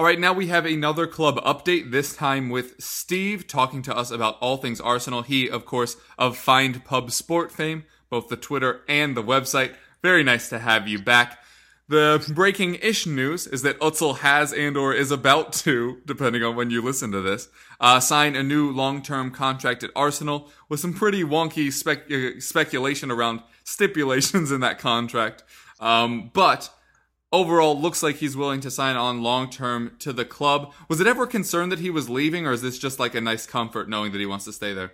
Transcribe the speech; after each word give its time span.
All 0.00 0.06
right, 0.06 0.18
now 0.18 0.32
we 0.32 0.46
have 0.46 0.64
another 0.64 1.06
club 1.06 1.36
update, 1.44 1.90
this 1.90 2.16
time 2.16 2.48
with 2.48 2.80
Steve 2.82 3.46
talking 3.46 3.82
to 3.82 3.94
us 3.94 4.10
about 4.10 4.38
all 4.40 4.56
things 4.56 4.80
Arsenal. 4.80 5.20
He, 5.20 5.46
of 5.50 5.66
course, 5.66 5.98
of 6.16 6.38
Find 6.38 6.82
Pub 6.86 7.10
Sport 7.10 7.52
fame, 7.52 7.84
both 8.08 8.28
the 8.28 8.36
Twitter 8.38 8.80
and 8.88 9.14
the 9.14 9.22
website. 9.22 9.74
Very 10.00 10.24
nice 10.24 10.48
to 10.48 10.58
have 10.58 10.88
you 10.88 10.98
back. 11.00 11.40
The 11.88 12.26
breaking 12.34 12.76
ish 12.76 13.04
news 13.04 13.46
is 13.46 13.60
that 13.60 13.78
Özil 13.80 14.20
has 14.20 14.54
and 14.54 14.74
or 14.74 14.94
is 14.94 15.10
about 15.10 15.52
to, 15.64 15.98
depending 16.06 16.42
on 16.42 16.56
when 16.56 16.70
you 16.70 16.80
listen 16.80 17.12
to 17.12 17.20
this, 17.20 17.50
uh, 17.78 18.00
sign 18.00 18.36
a 18.36 18.42
new 18.42 18.70
long-term 18.70 19.32
contract 19.32 19.84
at 19.84 19.90
Arsenal 19.94 20.50
with 20.70 20.80
some 20.80 20.94
pretty 20.94 21.24
wonky 21.24 21.70
spec- 21.70 22.10
uh, 22.10 22.40
speculation 22.40 23.10
around 23.10 23.42
stipulations 23.64 24.50
in 24.50 24.62
that 24.62 24.78
contract. 24.78 25.44
Um, 25.78 26.30
but 26.32 26.70
overall, 27.32 27.80
looks 27.80 28.02
like 28.02 28.16
he's 28.16 28.36
willing 28.36 28.60
to 28.60 28.70
sign 28.70 28.96
on 28.96 29.22
long-term 29.22 29.96
to 30.00 30.12
the 30.12 30.24
club. 30.24 30.72
Was 30.88 31.00
it 31.00 31.06
ever 31.06 31.26
concerned 31.26 31.70
that 31.72 31.78
he 31.78 31.90
was 31.90 32.08
leaving, 32.08 32.46
or 32.46 32.52
is 32.52 32.62
this 32.62 32.78
just 32.78 32.98
like 32.98 33.14
a 33.14 33.20
nice 33.20 33.46
comfort 33.46 33.88
knowing 33.88 34.12
that 34.12 34.18
he 34.18 34.26
wants 34.26 34.44
to 34.46 34.52
stay 34.52 34.74
there? 34.74 34.92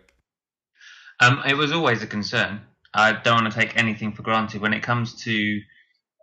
Um, 1.20 1.42
it 1.46 1.56
was 1.56 1.72
always 1.72 2.02
a 2.02 2.06
concern. 2.06 2.60
I 2.92 3.12
don't 3.12 3.42
want 3.42 3.52
to 3.52 3.58
take 3.58 3.76
anything 3.76 4.12
for 4.12 4.22
granted 4.22 4.60
when 4.60 4.72
it 4.72 4.82
comes 4.82 5.22
to. 5.24 5.60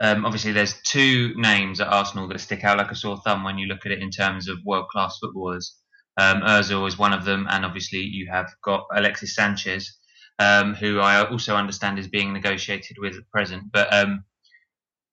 Um, 0.01 0.25
obviously, 0.25 0.51
there's 0.51 0.81
two 0.81 1.33
names 1.35 1.79
at 1.79 1.87
Arsenal 1.87 2.27
that 2.27 2.39
stick 2.39 2.63
out 2.63 2.77
like 2.77 2.91
a 2.91 2.95
sore 2.95 3.17
thumb 3.17 3.43
when 3.43 3.57
you 3.57 3.67
look 3.67 3.85
at 3.85 3.91
it 3.91 4.01
in 4.01 4.09
terms 4.09 4.49
of 4.49 4.57
world-class 4.65 5.17
footballers. 5.19 5.77
Um, 6.19 6.41
Özil 6.41 6.87
is 6.87 6.97
one 6.97 7.13
of 7.13 7.25
them, 7.25 7.47
and 7.49 7.65
obviously 7.65 7.99
you 7.99 8.27
have 8.31 8.47
got 8.63 8.85
Alexis 8.93 9.35
Sanchez, 9.35 9.97
um, 10.39 10.75
who 10.75 10.99
I 10.99 11.25
also 11.25 11.55
understand 11.55 11.99
is 11.99 12.07
being 12.07 12.33
negotiated 12.33 12.97
with 12.99 13.15
at 13.15 13.29
present. 13.29 13.71
But 13.71 13.93
um, 13.93 14.25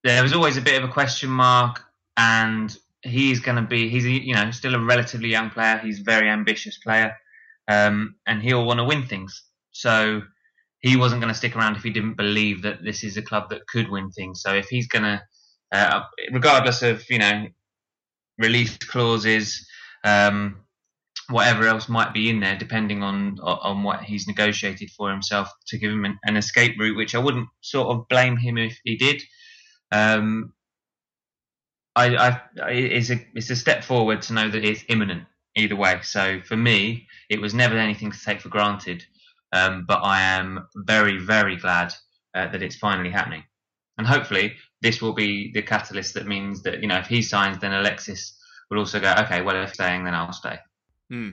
there 0.05 0.23
was 0.23 0.33
always 0.33 0.57
a 0.57 0.63
bit 0.63 0.83
of 0.83 0.89
a 0.89 0.93
question 0.93 1.31
mark, 1.31 1.83
and 2.17 2.77
he's 3.03 3.41
going 3.41 3.57
to 3.57 3.63
be 3.63 3.89
he's 3.89 4.05
you 4.05 4.35
know 4.35 4.51
still 4.51 4.75
a 4.75 4.85
relatively 4.85 5.29
young 5.29 5.51
player. 5.51 5.79
He's 5.79 6.01
a 6.01 6.05
very 6.05 6.29
ambitious 6.29 6.79
player, 6.79 7.17
um, 7.69 8.17
and 8.27 8.43
he'll 8.43 8.65
want 8.65 8.79
to 8.79 8.85
win 8.85 9.07
things. 9.07 9.43
So 9.73 10.23
he 10.81 10.97
wasn't 10.97 11.21
going 11.21 11.33
to 11.33 11.39
stick 11.39 11.57
around 11.57 11.77
if 11.77 11.83
he 11.83 11.91
didn't 11.91 12.17
believe 12.17 12.63
that 12.63 12.83
this 12.83 13.05
is 13.05 13.17
a 13.17 13.23
club 13.23 13.51
that 13.51 13.67
could 13.67 13.91
win 13.91 14.11
things. 14.11 14.41
So 14.43 14.55
if 14.55 14.69
he's 14.69 14.89
going 14.89 15.05
to, 15.05 15.23
uh, 15.73 16.03
regardless 16.33 16.83
of 16.83 17.05
you 17.11 17.19
know 17.19 17.47
release 18.39 18.77
clauses, 18.79 19.67
um, 20.05 20.61
whatever 21.29 21.67
else 21.67 21.89
might 21.89 22.15
be 22.15 22.31
in 22.31 22.41
there, 22.41 22.57
depending 22.57 23.03
on 23.03 23.39
on 23.43 23.83
what 23.83 24.03
he's 24.03 24.27
negotiated 24.27 24.91
for 24.91 25.11
himself 25.11 25.51
to 25.69 25.79
give 25.79 25.93
him 25.93 26.05
an, 26.05 26.19
an 26.25 26.37
escape 26.37 26.79
route, 26.79 26.97
which 26.97 27.15
I 27.15 27.19
wouldn't 27.19 27.49
sort 27.61 27.89
of 27.89 28.09
blame 28.09 28.39
him 28.39 28.57
if 28.57 28.79
he 28.85 28.97
did. 28.97 29.23
Um, 29.93 30.53
I, 31.97 32.41
I, 32.63 32.71
it's 32.71 33.11
a 33.11 33.21
it's 33.35 33.51
a 33.51 33.57
step 33.57 33.83
forward 33.83 34.23
to 34.23 34.33
know 34.33 34.49
that 34.49 34.65
it's 34.65 34.85
imminent 34.89 35.25
either 35.57 35.77
way. 35.77 36.01
So 36.03 36.41
for 36.45 36.57
me, 36.57 37.07
it 37.29 37.41
was 37.41 37.53
never 37.53 37.77
anything 37.77 38.13
to 38.13 38.25
take 38.25 38.41
for 38.41 38.49
granted. 38.49 39.05
Um, 39.53 39.85
but 39.87 39.99
I 40.03 40.23
am 40.23 40.69
very 40.77 41.19
very 41.19 41.57
glad 41.57 41.93
uh, 42.35 42.49
that 42.49 42.63
it's 42.63 42.77
finally 42.77 43.11
happening, 43.11 43.43
and 43.99 44.07
hopefully 44.07 44.55
this 44.81 45.03
will 45.03 45.13
be 45.13 45.51
the 45.53 45.63
catalyst 45.63 46.15
that 46.15 46.27
means 46.27 46.63
that 46.63 46.81
you 46.81 46.87
know 46.87 46.99
if 46.99 47.07
he 47.07 47.23
signs, 47.23 47.59
then 47.59 47.73
Alexis 47.73 48.39
will 48.71 48.79
also 48.79 49.01
go. 49.01 49.13
Okay, 49.19 49.43
well 49.43 49.57
if 49.57 49.75
staying, 49.75 50.05
then 50.05 50.15
I'll 50.15 50.33
stay. 50.33 50.59
Hmm. 51.11 51.31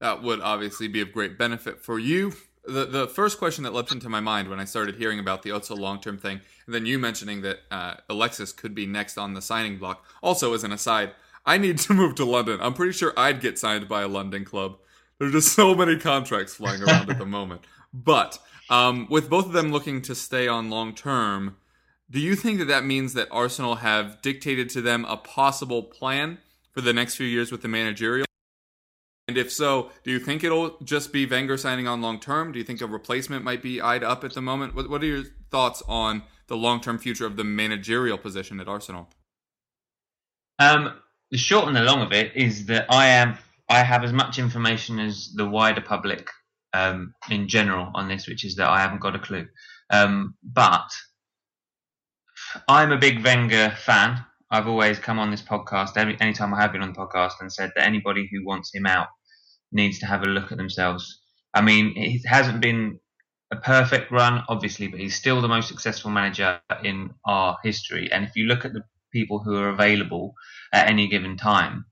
That 0.00 0.22
would 0.22 0.42
obviously 0.42 0.88
be 0.88 1.00
of 1.00 1.12
great 1.12 1.38
benefit 1.38 1.80
for 1.80 1.98
you. 1.98 2.34
The 2.66 2.86
the 2.86 3.06
first 3.06 3.38
question 3.38 3.64
that 3.64 3.74
leapt 3.74 3.92
into 3.92 4.08
my 4.08 4.20
mind 4.20 4.48
when 4.48 4.58
I 4.58 4.64
started 4.64 4.96
hearing 4.96 5.18
about 5.18 5.42
the 5.42 5.50
Özil 5.50 5.78
long 5.78 6.00
term 6.00 6.16
thing, 6.16 6.40
and 6.66 6.74
then 6.74 6.86
you 6.86 6.98
mentioning 6.98 7.42
that 7.42 7.58
uh, 7.70 7.94
Alexis 8.08 8.52
could 8.52 8.74
be 8.74 8.86
next 8.86 9.18
on 9.18 9.34
the 9.34 9.42
signing 9.42 9.78
block. 9.78 10.04
Also, 10.22 10.54
as 10.54 10.64
an 10.64 10.72
aside, 10.72 11.12
I 11.44 11.58
need 11.58 11.78
to 11.78 11.94
move 12.00 12.14
to 12.16 12.24
London. 12.24 12.58
I'm 12.60 12.74
pretty 12.74 12.92
sure 12.92 13.12
I'd 13.16 13.40
get 13.40 13.58
signed 13.58 13.88
by 13.88 14.02
a 14.02 14.08
London 14.08 14.44
club. 14.44 14.78
There's 15.18 15.32
just 15.32 15.52
so 15.52 15.74
many 15.74 15.98
contracts 15.98 16.54
flying 16.54 16.82
around 16.82 17.10
at 17.10 17.18
the 17.18 17.26
moment. 17.26 17.62
But 17.92 18.38
um, 18.68 19.06
with 19.08 19.30
both 19.30 19.46
of 19.46 19.52
them 19.52 19.70
looking 19.70 20.02
to 20.02 20.14
stay 20.14 20.48
on 20.48 20.70
long 20.70 20.94
term, 20.94 21.56
do 22.10 22.18
you 22.20 22.34
think 22.34 22.58
that 22.58 22.66
that 22.66 22.84
means 22.84 23.14
that 23.14 23.28
Arsenal 23.30 23.76
have 23.76 24.20
dictated 24.22 24.68
to 24.70 24.80
them 24.80 25.04
a 25.04 25.16
possible 25.16 25.82
plan 25.82 26.38
for 26.72 26.80
the 26.80 26.92
next 26.92 27.16
few 27.16 27.26
years 27.26 27.52
with 27.52 27.62
the 27.62 27.68
managerial? 27.68 28.26
And 29.26 29.38
if 29.38 29.50
so, 29.50 29.90
do 30.02 30.10
you 30.10 30.18
think 30.18 30.44
it'll 30.44 30.76
just 30.84 31.12
be 31.12 31.24
Wenger 31.24 31.56
signing 31.56 31.88
on 31.88 32.02
long 32.02 32.20
term? 32.20 32.52
Do 32.52 32.58
you 32.58 32.64
think 32.64 32.80
a 32.82 32.86
replacement 32.86 33.42
might 33.42 33.62
be 33.62 33.80
eyed 33.80 34.04
up 34.04 34.22
at 34.22 34.34
the 34.34 34.42
moment? 34.42 34.74
What, 34.74 34.90
what 34.90 35.02
are 35.02 35.06
your 35.06 35.24
thoughts 35.50 35.82
on 35.88 36.22
the 36.46 36.56
long 36.56 36.80
term 36.80 36.98
future 36.98 37.24
of 37.24 37.36
the 37.36 37.44
managerial 37.44 38.18
position 38.18 38.60
at 38.60 38.68
Arsenal? 38.68 39.08
Um, 40.58 40.94
the 41.30 41.38
short 41.38 41.68
and 41.68 41.76
the 41.76 41.82
long 41.82 42.02
of 42.02 42.12
it 42.12 42.36
is 42.36 42.66
that 42.66 42.86
I 42.90 43.06
am 43.06 43.38
I 43.68 43.82
have 43.82 44.04
as 44.04 44.12
much 44.12 44.38
information 44.38 44.98
as 45.00 45.32
the 45.34 45.48
wider 45.48 45.80
public 45.80 46.28
um, 46.74 47.14
in 47.30 47.48
general 47.48 47.90
on 47.94 48.08
this, 48.08 48.28
which 48.28 48.44
is 48.44 48.56
that 48.56 48.68
I 48.68 48.80
haven't 48.80 49.00
got 49.00 49.16
a 49.16 49.18
clue. 49.18 49.46
Um, 49.90 50.34
but 50.42 50.90
I'm 52.68 52.92
a 52.92 52.98
big 52.98 53.24
Wenger 53.24 53.70
fan. 53.70 54.24
I've 54.50 54.68
always 54.68 54.98
come 54.98 55.18
on 55.18 55.30
this 55.30 55.42
podcast, 55.42 55.96
every, 55.96 56.20
anytime 56.20 56.54
I 56.54 56.60
have 56.60 56.72
been 56.72 56.82
on 56.82 56.92
the 56.92 56.98
podcast, 56.98 57.32
and 57.40 57.52
said 57.52 57.72
that 57.74 57.86
anybody 57.86 58.28
who 58.30 58.44
wants 58.44 58.74
him 58.74 58.86
out 58.86 59.08
needs 59.72 59.98
to 60.00 60.06
have 60.06 60.22
a 60.22 60.26
look 60.26 60.52
at 60.52 60.58
themselves. 60.58 61.20
I 61.54 61.60
mean, 61.60 61.94
it 61.96 62.26
hasn't 62.26 62.60
been 62.60 63.00
a 63.50 63.56
perfect 63.56 64.10
run, 64.10 64.42
obviously, 64.48 64.88
but 64.88 65.00
he's 65.00 65.16
still 65.16 65.40
the 65.40 65.48
most 65.48 65.68
successful 65.68 66.10
manager 66.10 66.60
in 66.82 67.10
our 67.24 67.58
history. 67.62 68.10
And 68.12 68.24
if 68.24 68.36
you 68.36 68.46
look 68.46 68.64
at 68.64 68.72
the 68.72 68.82
people 69.12 69.38
who 69.40 69.56
are 69.56 69.70
available 69.70 70.34
at 70.72 70.88
any 70.88 71.08
given 71.08 71.36
time, 71.36 71.86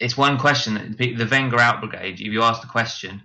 it's 0.00 0.16
one 0.16 0.38
question. 0.38 0.96
The 0.98 1.28
Wenger 1.30 1.58
out 1.58 1.80
brigade, 1.80 2.20
if 2.20 2.32
you 2.32 2.42
ask 2.42 2.60
the 2.60 2.68
question, 2.68 3.22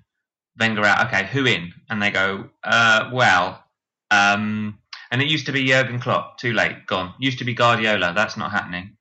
Wenger 0.59 0.85
out, 0.85 1.07
okay, 1.07 1.27
who 1.27 1.45
in? 1.45 1.71
And 1.89 2.01
they 2.01 2.11
go, 2.11 2.49
uh, 2.63 3.09
well, 3.13 3.63
um, 4.11 4.79
and 5.13 5.21
it 5.21 5.27
used 5.27 5.45
to 5.45 5.51
be 5.51 5.63
Jurgen 5.67 5.99
Klopp, 5.99 6.39
too 6.39 6.53
late, 6.53 6.87
gone. 6.87 7.13
Used 7.19 7.37
to 7.37 7.45
be 7.45 7.53
Guardiola, 7.53 8.13
that's 8.15 8.35
not 8.35 8.51
happening. 8.51 8.97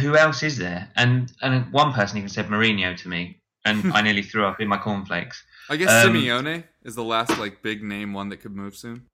Who 0.00 0.16
else 0.16 0.44
is 0.44 0.56
there? 0.56 0.88
And 0.96 1.32
and 1.42 1.70
one 1.72 1.92
person 1.92 2.18
even 2.18 2.28
said 2.28 2.46
Mourinho 2.46 2.96
to 2.96 3.08
me, 3.08 3.40
and 3.64 3.92
I 3.94 4.02
nearly 4.02 4.22
threw 4.22 4.46
up 4.46 4.60
in 4.60 4.68
my 4.68 4.78
cornflakes. 4.78 5.42
I 5.68 5.76
guess 5.76 6.06
Um, 6.06 6.14
Simeone 6.14 6.64
is 6.84 6.94
the 6.94 7.02
last 7.02 7.36
like 7.38 7.60
big 7.60 7.82
name 7.82 8.12
one 8.12 8.28
that 8.28 8.38
could 8.38 8.54
move 8.54 8.76
soon. 8.76 9.06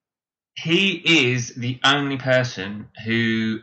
He 0.55 1.29
is 1.29 1.55
the 1.55 1.81
only 1.83 2.19
person 2.19 2.89
who 3.05 3.61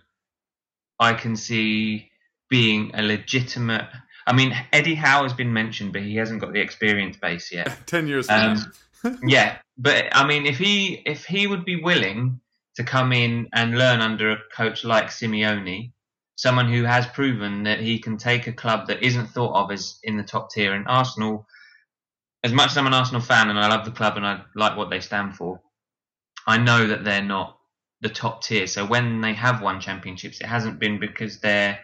I 1.00 1.14
can 1.14 1.36
see 1.36 2.10
being 2.50 2.92
a 2.96 3.04
legitimate. 3.04 3.88
I 4.26 4.34
mean, 4.34 4.56
Eddie 4.74 4.96
Howe 4.96 5.22
has 5.22 5.34
been 5.34 5.54
mentioned, 5.54 5.94
but 5.94 6.02
he 6.02 6.16
hasn't 6.16 6.42
got 6.42 6.52
the 6.52 6.62
experience 6.62 7.18
base 7.18 7.52
yet. 7.52 7.78
Ten 7.86 8.08
years 8.08 8.28
Um, 8.30 8.72
yeah, 9.24 9.58
but 9.78 10.08
I 10.12 10.26
mean, 10.26 10.46
if 10.46 10.58
he 10.58 11.02
if 11.06 11.26
he 11.26 11.48
would 11.48 11.66
be 11.66 11.82
willing 11.82 12.40
to 12.76 12.84
come 12.84 13.12
in 13.12 13.48
and 13.54 13.78
learn 13.78 14.02
under 14.02 14.32
a 14.32 14.38
coach 14.56 14.84
like 14.84 15.08
Simeone, 15.08 15.92
someone 16.36 16.72
who 16.72 16.84
has 16.84 17.06
proven 17.08 17.64
that 17.64 17.80
he 17.80 18.00
can 18.00 18.18
take 18.18 18.48
a 18.48 18.54
club 18.54 18.88
that 18.88 19.04
isn't 19.04 19.28
thought 19.28 19.56
of 19.56 19.72
as 19.72 20.00
in 20.04 20.18
the 20.18 20.24
top 20.24 20.50
tier, 20.52 20.74
and 20.74 20.88
Arsenal, 20.88 21.48
as 22.44 22.52
much 22.52 22.72
as 22.72 22.78
I'm 22.78 22.88
an 22.88 22.94
Arsenal 22.94 23.22
fan 23.22 23.50
and 23.50 23.60
I 23.60 23.68
love 23.68 23.86
the 23.86 23.92
club 23.92 24.18
and 24.18 24.26
I 24.26 24.42
like 24.56 24.78
what 24.78 24.90
they 24.90 25.00
stand 25.00 25.36
for, 25.36 25.62
I 26.48 26.58
know 26.58 26.88
that 26.88 27.04
they're 27.04 27.24
not 27.24 27.58
the 28.02 28.10
top 28.10 28.44
tier. 28.44 28.68
So 28.68 28.86
when 28.86 29.22
they 29.22 29.34
have 29.34 29.62
won 29.62 29.82
championships, 29.82 30.42
it 30.42 30.48
hasn't 30.48 30.80
been 30.80 31.00
because 31.00 31.40
they're 31.40 31.80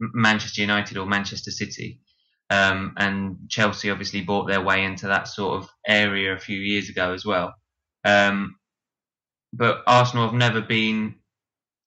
Manchester 0.00 0.60
United 0.60 0.98
or 0.98 1.06
Manchester 1.06 1.50
City. 1.50 2.00
Um, 2.50 2.94
and 2.98 3.36
Chelsea 3.48 3.90
obviously 3.90 4.20
bought 4.20 4.46
their 4.46 4.60
way 4.60 4.84
into 4.84 5.06
that 5.08 5.28
sort 5.28 5.62
of 5.62 5.70
area 5.86 6.34
a 6.34 6.38
few 6.38 6.58
years 6.58 6.88
ago 6.88 7.12
as 7.12 7.24
well. 7.24 7.54
Um, 8.04 8.56
but 9.52 9.82
Arsenal 9.86 10.26
have 10.26 10.34
never 10.34 10.60
been 10.60 11.16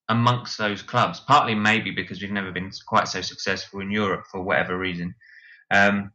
amongst 0.09 0.57
those 0.57 0.81
clubs, 0.81 1.19
partly 1.19 1.54
maybe 1.54 1.92
because 1.92 2.21
we've 2.21 2.31
never 2.31 2.51
been 2.51 2.71
quite 2.88 3.07
so 3.07 3.21
successful 3.21 3.81
in 3.81 3.92
Europe 3.92 4.25
for 4.31 4.42
whatever 4.42 4.77
reason. 4.77 5.13
Um, 5.71 6.12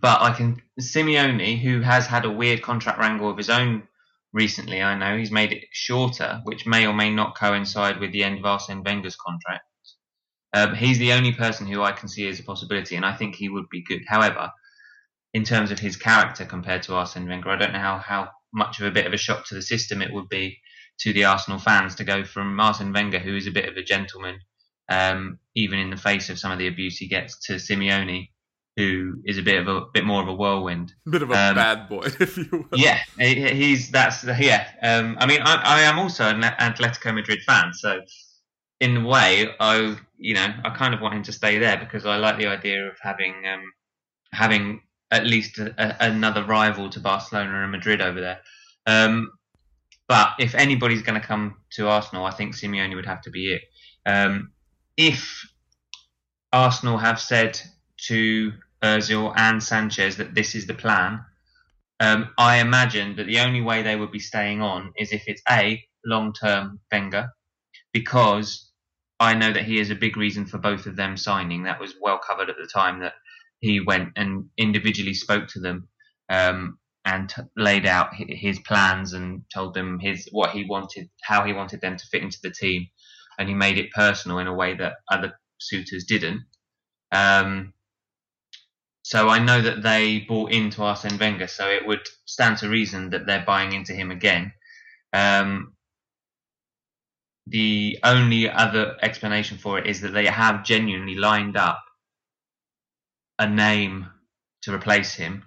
but 0.00 0.20
I 0.20 0.32
can 0.32 0.62
Simeone, 0.80 1.58
who 1.58 1.80
has 1.80 2.06
had 2.06 2.24
a 2.24 2.30
weird 2.30 2.62
contract 2.62 2.98
wrangle 2.98 3.30
of 3.30 3.36
his 3.36 3.50
own 3.50 3.88
recently, 4.32 4.82
I 4.82 4.96
know 4.96 5.16
he's 5.16 5.30
made 5.30 5.52
it 5.52 5.64
shorter, 5.72 6.40
which 6.44 6.66
may 6.66 6.86
or 6.86 6.94
may 6.94 7.12
not 7.12 7.36
coincide 7.36 8.00
with 8.00 8.12
the 8.12 8.24
end 8.24 8.38
of 8.38 8.44
Arsene 8.44 8.82
Wenger's 8.82 9.16
contract. 9.16 9.64
Um, 10.54 10.74
he's 10.74 10.98
the 10.98 11.12
only 11.12 11.32
person 11.32 11.66
who 11.66 11.82
I 11.82 11.90
can 11.92 12.08
see 12.08 12.28
as 12.28 12.38
a 12.38 12.44
possibility, 12.44 12.94
and 12.94 13.04
I 13.04 13.14
think 13.14 13.34
he 13.34 13.48
would 13.48 13.68
be 13.68 13.82
good. 13.82 14.02
However, 14.06 14.52
in 15.32 15.42
terms 15.42 15.72
of 15.72 15.80
his 15.80 15.96
character 15.96 16.44
compared 16.44 16.84
to 16.84 16.94
Arsene 16.94 17.28
Wenger, 17.28 17.50
I 17.50 17.56
don't 17.56 17.72
know 17.72 17.80
how, 17.80 17.98
how 17.98 18.30
much 18.52 18.78
of 18.78 18.86
a 18.86 18.92
bit 18.92 19.04
of 19.04 19.12
a 19.12 19.16
shock 19.16 19.46
to 19.46 19.54
the 19.56 19.62
system 19.62 20.00
it 20.00 20.12
would 20.12 20.28
be 20.28 20.60
to 21.00 21.12
the 21.12 21.24
Arsenal 21.24 21.58
fans 21.58 21.96
to 21.96 22.04
go 22.04 22.24
from 22.24 22.58
Arsene 22.60 22.92
Wenger, 22.92 23.18
who 23.18 23.36
is 23.36 23.48
a 23.48 23.50
bit 23.50 23.68
of 23.68 23.76
a 23.76 23.82
gentleman, 23.82 24.38
um, 24.88 25.40
even 25.56 25.80
in 25.80 25.90
the 25.90 25.96
face 25.96 26.30
of 26.30 26.38
some 26.38 26.52
of 26.52 26.58
the 26.58 26.68
abuse 26.68 26.98
he 26.98 27.08
gets, 27.08 27.36
to 27.46 27.54
Simeone, 27.54 28.28
who 28.76 29.14
is 29.24 29.38
a 29.38 29.42
bit 29.42 29.60
of 29.60 29.66
a 29.66 29.86
bit 29.92 30.04
more 30.04 30.22
of 30.22 30.28
a 30.28 30.34
whirlwind, 30.34 30.92
bit 31.10 31.22
of 31.22 31.30
a 31.30 31.48
um, 31.48 31.54
bad 31.56 31.88
boy, 31.88 32.02
if 32.20 32.36
you 32.36 32.48
will. 32.50 32.78
Yeah, 32.78 33.00
he's 33.18 33.90
that's 33.90 34.22
yeah. 34.24 34.68
Um, 34.82 35.16
I 35.18 35.26
mean, 35.26 35.40
I, 35.42 35.56
I, 35.56 35.80
am 35.82 35.98
also 35.98 36.24
an 36.24 36.42
Atletico 36.42 37.12
Madrid 37.12 37.40
fan, 37.42 37.72
so 37.72 38.00
in 38.80 38.96
a 38.98 39.06
way, 39.06 39.48
I 39.60 39.96
you 40.24 40.32
know 40.32 40.54
I 40.64 40.70
kind 40.70 40.94
of 40.94 41.02
want 41.02 41.14
him 41.14 41.22
to 41.24 41.32
stay 41.32 41.58
there 41.58 41.76
because 41.76 42.06
I 42.06 42.16
like 42.16 42.38
the 42.38 42.46
idea 42.46 42.86
of 42.86 42.96
having 43.02 43.34
um, 43.46 43.62
having 44.32 44.80
at 45.10 45.26
least 45.26 45.58
a, 45.58 45.74
a, 45.76 46.08
another 46.10 46.42
rival 46.44 46.88
to 46.88 46.98
Barcelona 46.98 47.62
and 47.62 47.70
Madrid 47.70 48.00
over 48.00 48.22
there. 48.22 48.40
Um, 48.86 49.30
but 50.08 50.30
if 50.38 50.54
anybody's 50.54 51.02
going 51.02 51.20
to 51.20 51.26
come 51.26 51.56
to 51.72 51.88
Arsenal, 51.88 52.24
I 52.24 52.30
think 52.30 52.54
Simeone 52.54 52.94
would 52.94 53.04
have 53.04 53.20
to 53.22 53.30
be 53.30 53.52
it. 53.52 53.62
Um, 54.06 54.52
if 54.96 55.46
Arsenal 56.54 56.96
have 56.96 57.20
said 57.20 57.60
to 58.08 58.52
Ozil 58.82 59.34
and 59.36 59.62
Sanchez 59.62 60.16
that 60.16 60.34
this 60.34 60.54
is 60.54 60.66
the 60.66 60.74
plan, 60.74 61.20
um, 62.00 62.30
I 62.38 62.60
imagine 62.60 63.16
that 63.16 63.26
the 63.26 63.40
only 63.40 63.60
way 63.60 63.82
they 63.82 63.96
would 63.96 64.10
be 64.10 64.18
staying 64.18 64.62
on 64.62 64.92
is 64.96 65.12
if 65.12 65.24
it's 65.26 65.42
a 65.50 65.84
long-term 66.06 66.80
Wenger, 66.90 67.28
because 67.92 68.70
I 69.20 69.34
know 69.34 69.52
that 69.52 69.64
he 69.64 69.78
is 69.78 69.90
a 69.90 69.94
big 69.94 70.16
reason 70.16 70.46
for 70.46 70.58
both 70.58 70.86
of 70.86 70.96
them 70.96 71.16
signing. 71.16 71.64
That 71.64 71.80
was 71.80 71.94
well 72.00 72.18
covered 72.18 72.50
at 72.50 72.56
the 72.56 72.68
time 72.72 73.00
that 73.00 73.14
he 73.60 73.80
went 73.80 74.10
and 74.16 74.46
individually 74.58 75.14
spoke 75.14 75.48
to 75.48 75.60
them 75.60 75.88
um, 76.28 76.78
and 77.04 77.28
t- 77.28 77.42
laid 77.56 77.86
out 77.86 78.10
his 78.14 78.58
plans 78.60 79.12
and 79.12 79.42
told 79.52 79.74
them 79.74 79.98
his 80.00 80.28
what 80.32 80.50
he 80.50 80.64
wanted, 80.68 81.08
how 81.22 81.44
he 81.44 81.52
wanted 81.52 81.80
them 81.80 81.96
to 81.96 82.06
fit 82.06 82.22
into 82.22 82.38
the 82.42 82.50
team, 82.50 82.86
and 83.38 83.48
he 83.48 83.54
made 83.54 83.78
it 83.78 83.92
personal 83.92 84.38
in 84.38 84.46
a 84.46 84.54
way 84.54 84.74
that 84.74 84.94
other 85.10 85.32
suitors 85.58 86.04
didn't. 86.04 86.42
Um, 87.12 87.72
so 89.02 89.28
I 89.28 89.38
know 89.38 89.60
that 89.60 89.82
they 89.82 90.20
bought 90.20 90.50
into 90.50 90.82
Arsene 90.82 91.18
Wenger, 91.18 91.46
so 91.46 91.68
it 91.68 91.86
would 91.86 92.06
stand 92.24 92.58
to 92.58 92.68
reason 92.68 93.10
that 93.10 93.26
they're 93.26 93.44
buying 93.44 93.72
into 93.72 93.92
him 93.92 94.10
again. 94.10 94.52
Um, 95.12 95.74
the 97.46 97.98
only 98.02 98.48
other 98.48 98.96
explanation 99.02 99.58
for 99.58 99.78
it 99.78 99.86
is 99.86 100.00
that 100.00 100.12
they 100.14 100.26
have 100.26 100.64
genuinely 100.64 101.14
lined 101.14 101.56
up 101.56 101.82
a 103.38 103.48
name 103.48 104.08
to 104.62 104.74
replace 104.74 105.14
him, 105.14 105.44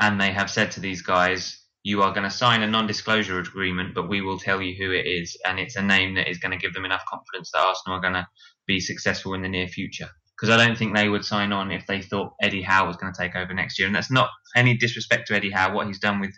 and 0.00 0.20
they 0.20 0.32
have 0.32 0.50
said 0.50 0.70
to 0.72 0.80
these 0.80 1.02
guys, 1.02 1.64
"You 1.82 2.02
are 2.02 2.12
going 2.12 2.24
to 2.24 2.30
sign 2.30 2.62
a 2.62 2.66
non-disclosure 2.66 3.38
agreement, 3.38 3.94
but 3.94 4.08
we 4.08 4.20
will 4.20 4.38
tell 4.38 4.60
you 4.60 4.74
who 4.74 4.92
it 4.92 5.06
is, 5.06 5.36
and 5.46 5.58
it's 5.58 5.76
a 5.76 5.82
name 5.82 6.14
that 6.16 6.28
is 6.28 6.38
going 6.38 6.52
to 6.52 6.58
give 6.58 6.74
them 6.74 6.84
enough 6.84 7.04
confidence 7.08 7.50
that 7.52 7.60
Arsenal 7.60 7.98
are 7.98 8.02
going 8.02 8.14
to 8.14 8.28
be 8.66 8.80
successful 8.80 9.34
in 9.34 9.42
the 9.42 9.48
near 9.48 9.68
future." 9.68 10.10
because 10.36 10.50
I 10.54 10.64
don't 10.64 10.76
think 10.76 10.94
they 10.94 11.08
would 11.08 11.24
sign 11.24 11.52
on 11.52 11.70
if 11.70 11.86
they 11.86 12.02
thought 12.02 12.34
Eddie 12.42 12.62
Howe 12.62 12.86
was 12.86 12.96
going 12.96 13.12
to 13.12 13.18
take 13.18 13.34
over 13.34 13.54
next 13.54 13.78
year. 13.78 13.86
And 13.86 13.94
that's 13.94 14.10
not 14.10 14.28
any 14.54 14.76
disrespect 14.76 15.28
to 15.28 15.34
Eddie 15.34 15.50
Howe. 15.50 15.72
What 15.74 15.86
he's 15.86 15.98
done 15.98 16.20
with 16.20 16.34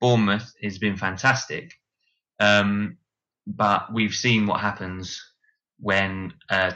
Bournemouth 0.00 0.52
has 0.62 0.78
been 0.78 0.96
fantastic. 0.96 1.72
Um, 2.40 2.98
but 3.56 3.92
we've 3.92 4.14
seen 4.14 4.46
what 4.46 4.60
happens 4.60 5.20
when 5.80 6.34
a 6.50 6.74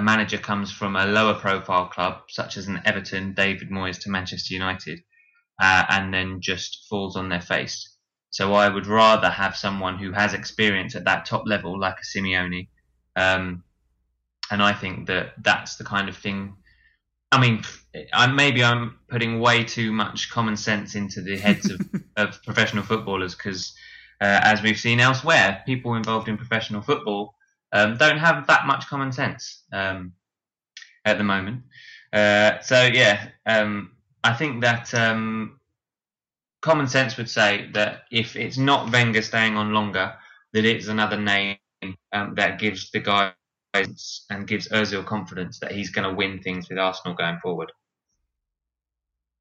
manager 0.00 0.38
comes 0.38 0.70
from 0.70 0.96
a 0.96 1.06
lower 1.06 1.34
profile 1.34 1.86
club, 1.86 2.22
such 2.28 2.56
as 2.56 2.68
an 2.68 2.80
Everton, 2.84 3.34
David 3.34 3.70
Moyes 3.70 4.00
to 4.02 4.10
Manchester 4.10 4.54
United, 4.54 5.00
uh, 5.60 5.84
and 5.88 6.14
then 6.14 6.40
just 6.40 6.86
falls 6.88 7.16
on 7.16 7.28
their 7.28 7.40
face. 7.40 7.96
So 8.30 8.52
I 8.52 8.68
would 8.68 8.86
rather 8.86 9.30
have 9.30 9.56
someone 9.56 9.98
who 9.98 10.12
has 10.12 10.34
experience 10.34 10.94
at 10.94 11.04
that 11.04 11.24
top 11.24 11.44
level, 11.46 11.80
like 11.80 11.96
a 11.96 12.18
Simeone, 12.18 12.68
um, 13.16 13.64
and 14.50 14.62
I 14.62 14.72
think 14.72 15.08
that 15.08 15.34
that's 15.42 15.76
the 15.76 15.84
kind 15.84 16.08
of 16.08 16.16
thing. 16.16 16.56
I 17.32 17.40
mean, 17.40 17.62
I, 18.12 18.26
maybe 18.26 18.62
I'm 18.62 18.98
putting 19.08 19.40
way 19.40 19.64
too 19.64 19.92
much 19.92 20.30
common 20.30 20.56
sense 20.56 20.94
into 20.94 21.22
the 21.22 21.36
heads 21.36 21.70
of, 21.70 21.80
of 22.16 22.42
professional 22.44 22.84
footballers 22.84 23.34
because, 23.34 23.74
uh, 24.20 24.40
as 24.42 24.62
we've 24.62 24.78
seen 24.78 25.00
elsewhere, 25.00 25.62
people 25.66 25.94
involved 25.94 26.28
in 26.28 26.36
professional 26.36 26.82
football 26.82 27.34
um, 27.72 27.96
don't 27.96 28.18
have 28.18 28.46
that 28.46 28.66
much 28.66 28.86
common 28.86 29.12
sense 29.12 29.64
um, 29.72 30.12
at 31.04 31.18
the 31.18 31.24
moment. 31.24 31.62
Uh, 32.12 32.58
so 32.60 32.84
yeah, 32.84 33.28
um, 33.46 33.92
I 34.24 34.32
think 34.32 34.62
that 34.62 34.92
um, 34.94 35.60
common 36.62 36.88
sense 36.88 37.16
would 37.16 37.30
say 37.30 37.70
that 37.74 38.02
if 38.10 38.36
it's 38.36 38.58
not 38.58 38.92
Wenger 38.92 39.22
staying 39.22 39.56
on 39.56 39.72
longer, 39.72 40.14
that 40.52 40.64
it's 40.64 40.88
another 40.88 41.20
name 41.20 41.56
um, 42.12 42.34
that 42.34 42.58
gives 42.58 42.90
the 42.90 43.00
guy 43.00 43.32
and 43.74 44.46
gives 44.46 44.68
Özil 44.68 45.04
confidence 45.04 45.60
that 45.60 45.72
he's 45.72 45.90
going 45.90 46.08
to 46.08 46.14
win 46.14 46.42
things 46.42 46.68
with 46.68 46.78
Arsenal 46.78 47.14
going 47.14 47.38
forward. 47.40 47.70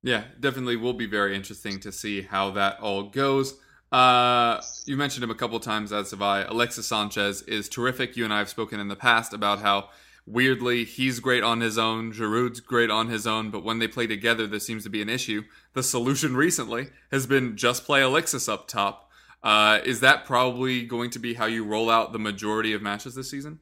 Yeah, 0.03 0.25
definitely 0.39 0.75
will 0.75 0.93
be 0.93 1.07
very 1.07 1.35
interesting 1.35 1.79
to 1.79 1.91
see 1.91 2.21
how 2.21 2.51
that 2.51 2.79
all 2.79 3.03
goes. 3.03 3.59
Uh, 3.91 4.61
you 4.85 4.97
mentioned 4.97 5.23
him 5.23 5.31
a 5.31 5.35
couple 5.35 5.59
times, 5.59 5.93
as 5.93 6.11
have 6.11 6.21
I. 6.21 6.41
Alexis 6.41 6.87
Sanchez 6.87 7.41
is 7.43 7.69
terrific. 7.69 8.17
You 8.17 8.25
and 8.25 8.33
I 8.33 8.39
have 8.39 8.49
spoken 8.49 8.79
in 8.79 8.87
the 8.87 8.95
past 8.95 9.33
about 9.33 9.61
how 9.61 9.89
weirdly 10.25 10.83
he's 10.83 11.19
great 11.19 11.43
on 11.43 11.61
his 11.61 11.77
own, 11.77 12.11
Giroud's 12.11 12.59
great 12.59 12.91
on 12.91 13.07
his 13.07 13.25
own, 13.25 13.49
but 13.49 13.63
when 13.63 13.79
they 13.79 13.87
play 13.87 14.05
together, 14.05 14.45
there 14.45 14.59
seems 14.59 14.83
to 14.83 14.89
be 14.89 15.01
an 15.01 15.09
issue. 15.09 15.43
The 15.73 15.81
solution 15.81 16.35
recently 16.35 16.87
has 17.11 17.25
been 17.25 17.55
just 17.55 17.85
play 17.85 18.01
Alexis 18.01 18.49
up 18.49 18.67
top. 18.67 19.09
Uh, 19.41 19.79
is 19.85 20.01
that 20.01 20.25
probably 20.25 20.83
going 20.83 21.09
to 21.11 21.19
be 21.19 21.35
how 21.35 21.45
you 21.45 21.63
roll 21.63 21.89
out 21.89 22.11
the 22.11 22.19
majority 22.19 22.73
of 22.73 22.81
matches 22.81 23.15
this 23.15 23.31
season? 23.31 23.59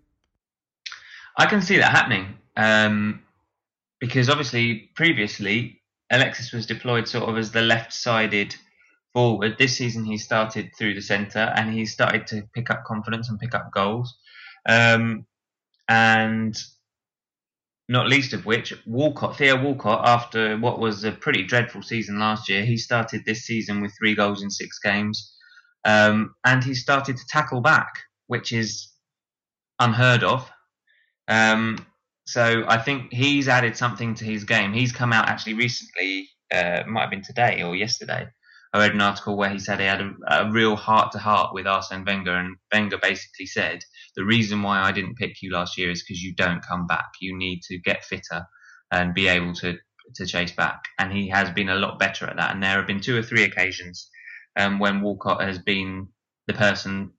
I 1.38 1.46
can 1.46 1.62
see 1.62 1.78
that 1.78 1.92
happening 1.92 2.38
um, 2.56 3.22
because 4.00 4.30
obviously 4.30 4.90
previously 4.96 5.82
Alexis 6.10 6.52
was 6.52 6.66
deployed 6.66 7.08
sort 7.08 7.30
of 7.30 7.38
as 7.38 7.52
the 7.52 7.62
left-sided 7.62 8.56
forward. 9.16 9.56
This 9.58 9.78
season 9.78 10.04
he 10.04 10.18
started 10.18 10.72
through 10.78 10.94
the 10.94 11.02
centre 11.02 11.54
and 11.56 11.74
he 11.74 11.86
started 11.86 12.28
to 12.28 12.44
pick 12.54 12.70
up 12.70 12.84
confidence 12.84 13.30
and 13.30 13.40
pick 13.40 13.56
up 13.56 13.72
goals. 13.74 14.14
Um, 14.68 15.26
and 15.88 16.56
not 17.88 18.08
least 18.08 18.34
of 18.34 18.46
which, 18.46 18.74
Walcott, 18.86 19.38
Theo 19.38 19.64
Walcott, 19.64 20.06
after 20.06 20.58
what 20.58 20.80
was 20.80 21.06
a 21.06 21.12
pretty 21.14 21.44
dreadful 21.44 21.82
season 21.82 22.20
last 22.20 22.50
year, 22.50 22.66
he 22.66 22.76
started 22.78 23.24
this 23.26 23.44
season 23.44 23.82
with 23.82 23.94
three 23.98 24.16
goals 24.16 24.44
in 24.44 24.50
six 24.50 24.80
games. 24.80 25.34
Um, 25.86 26.36
and 26.44 26.64
he 26.64 26.74
started 26.74 27.16
to 27.16 27.24
tackle 27.30 27.62
back, 27.62 27.94
which 28.28 28.52
is 28.52 28.92
unheard 29.80 30.24
of. 30.24 30.50
Um, 31.30 31.86
so 32.28 32.66
I 32.68 32.80
think 32.80 33.14
he's 33.14 33.48
added 33.48 33.78
something 33.78 34.16
to 34.16 34.26
his 34.26 34.44
game. 34.44 34.74
He's 34.74 34.92
come 34.92 35.14
out 35.14 35.30
actually 35.30 35.54
recently, 35.54 36.28
uh, 36.54 36.84
might 36.88 37.02
have 37.02 37.12
been 37.12 37.24
today 37.24 37.62
or 37.62 37.76
yesterday. 37.76 38.28
I 38.76 38.80
read 38.80 38.94
an 38.94 39.00
article 39.00 39.38
where 39.38 39.50
he 39.50 39.58
said 39.58 39.80
he 39.80 39.86
had 39.86 40.02
a, 40.02 40.12
a 40.28 40.52
real 40.52 40.76
heart 40.76 41.14
to 41.14 41.18
heart 41.18 41.54
with 41.54 41.66
Arsene 41.66 42.04
Wenger, 42.04 42.36
and 42.36 42.58
Wenger 42.74 42.98
basically 43.02 43.46
said 43.46 43.86
the 44.18 44.26
reason 44.26 44.62
why 44.62 44.82
I 44.82 44.92
didn't 44.92 45.16
pick 45.16 45.42
you 45.42 45.54
last 45.54 45.78
year 45.78 45.90
is 45.92 46.04
because 46.04 46.22
you 46.22 46.36
don't 46.36 46.66
come 46.66 46.86
back. 46.86 47.06
You 47.22 47.38
need 47.38 47.62
to 47.70 47.78
get 47.78 48.04
fitter 48.04 48.46
and 48.92 49.14
be 49.14 49.30
able 49.30 49.54
to 49.56 49.78
to 50.16 50.26
chase 50.26 50.52
back. 50.52 50.84
And 51.00 51.14
he 51.14 51.30
has 51.30 51.50
been 51.52 51.70
a 51.70 51.76
lot 51.76 52.00
better 52.00 52.26
at 52.26 52.36
that. 52.36 52.54
And 52.54 52.62
there 52.62 52.76
have 52.76 52.86
been 52.86 53.00
two 53.00 53.18
or 53.18 53.24
three 53.24 53.44
occasions 53.44 54.10
um, 54.60 54.78
when 54.78 55.02
Walcott 55.02 55.42
has 55.42 55.58
been 55.58 56.10
the 56.48 56.54
person 56.54 57.12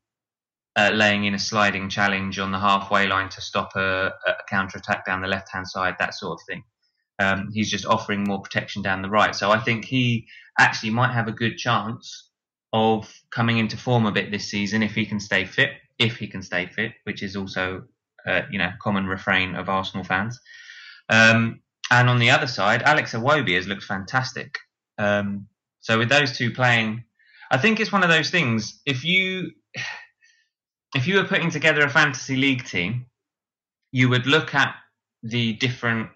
uh, 0.76 0.90
laying 0.92 1.24
in 1.24 1.32
a 1.32 1.38
sliding 1.38 1.88
challenge 1.88 2.38
on 2.38 2.52
the 2.52 2.60
halfway 2.60 3.06
line 3.06 3.30
to 3.30 3.40
stop 3.40 3.70
a, 3.76 4.12
a 4.26 4.34
counter 4.50 4.76
attack 4.76 5.06
down 5.06 5.22
the 5.22 5.26
left 5.26 5.50
hand 5.50 5.66
side, 5.66 5.96
that 5.98 6.12
sort 6.12 6.38
of 6.38 6.46
thing. 6.46 6.62
Um, 7.18 7.50
he's 7.52 7.70
just 7.70 7.86
offering 7.86 8.24
more 8.24 8.40
protection 8.40 8.82
down 8.82 9.02
the 9.02 9.08
right. 9.10 9.34
So 9.34 9.50
I 9.50 9.58
think 9.58 9.84
he 9.84 10.26
actually 10.58 10.90
might 10.90 11.12
have 11.12 11.28
a 11.28 11.32
good 11.32 11.56
chance 11.56 12.30
of 12.72 13.12
coming 13.30 13.58
into 13.58 13.76
form 13.76 14.06
a 14.06 14.12
bit 14.12 14.30
this 14.30 14.50
season 14.50 14.82
if 14.82 14.94
he 14.94 15.06
can 15.06 15.20
stay 15.20 15.44
fit, 15.44 15.70
if 15.98 16.16
he 16.16 16.26
can 16.26 16.42
stay 16.42 16.66
fit, 16.66 16.92
which 17.04 17.22
is 17.22 17.36
also 17.36 17.84
uh, 18.26 18.42
you 18.50 18.58
know 18.58 18.70
common 18.82 19.06
refrain 19.06 19.54
of 19.54 19.68
Arsenal 19.68 20.04
fans. 20.04 20.38
Um, 21.08 21.60
and 21.90 22.08
on 22.08 22.18
the 22.18 22.30
other 22.30 22.46
side, 22.46 22.82
Alex 22.82 23.12
Iwobi 23.12 23.54
has 23.54 23.68
looked 23.68 23.84
fantastic. 23.84 24.58
Um, 24.98 25.46
so 25.80 25.98
with 25.98 26.08
those 26.08 26.36
two 26.36 26.50
playing, 26.50 27.04
I 27.50 27.58
think 27.58 27.78
it's 27.78 27.92
one 27.92 28.02
of 28.02 28.08
those 28.08 28.30
things. 28.30 28.80
If 28.84 29.04
you 29.04 29.52
if 30.94 31.06
you 31.06 31.16
were 31.16 31.24
putting 31.24 31.50
together 31.50 31.82
a 31.82 31.90
fantasy 31.90 32.36
league 32.36 32.64
team, 32.64 33.06
you 33.92 34.08
would 34.08 34.26
look 34.26 34.54
at 34.54 34.74
the 35.22 35.54
different 35.54 36.10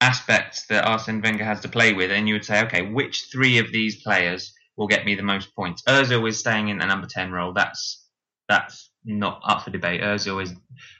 aspects 0.00 0.66
that 0.66 0.86
Arsene 0.86 1.22
Wenger 1.22 1.44
has 1.44 1.60
to 1.60 1.68
play 1.68 1.92
with, 1.92 2.10
and 2.10 2.28
you 2.28 2.34
would 2.34 2.44
say, 2.44 2.62
okay, 2.64 2.82
which 2.82 3.28
three 3.32 3.58
of 3.58 3.72
these 3.72 4.02
players 4.02 4.52
will 4.76 4.86
get 4.86 5.04
me 5.04 5.14
the 5.14 5.22
most 5.22 5.54
points? 5.54 5.82
Özil 5.88 6.28
is 6.28 6.38
staying 6.38 6.68
in 6.68 6.78
the 6.78 6.86
number 6.86 7.06
ten 7.06 7.32
role. 7.32 7.52
That's 7.52 8.06
that's 8.48 8.90
not 9.04 9.40
up 9.46 9.62
for 9.62 9.70
debate. 9.70 10.02
Özil 10.02 10.42
is 10.42 10.52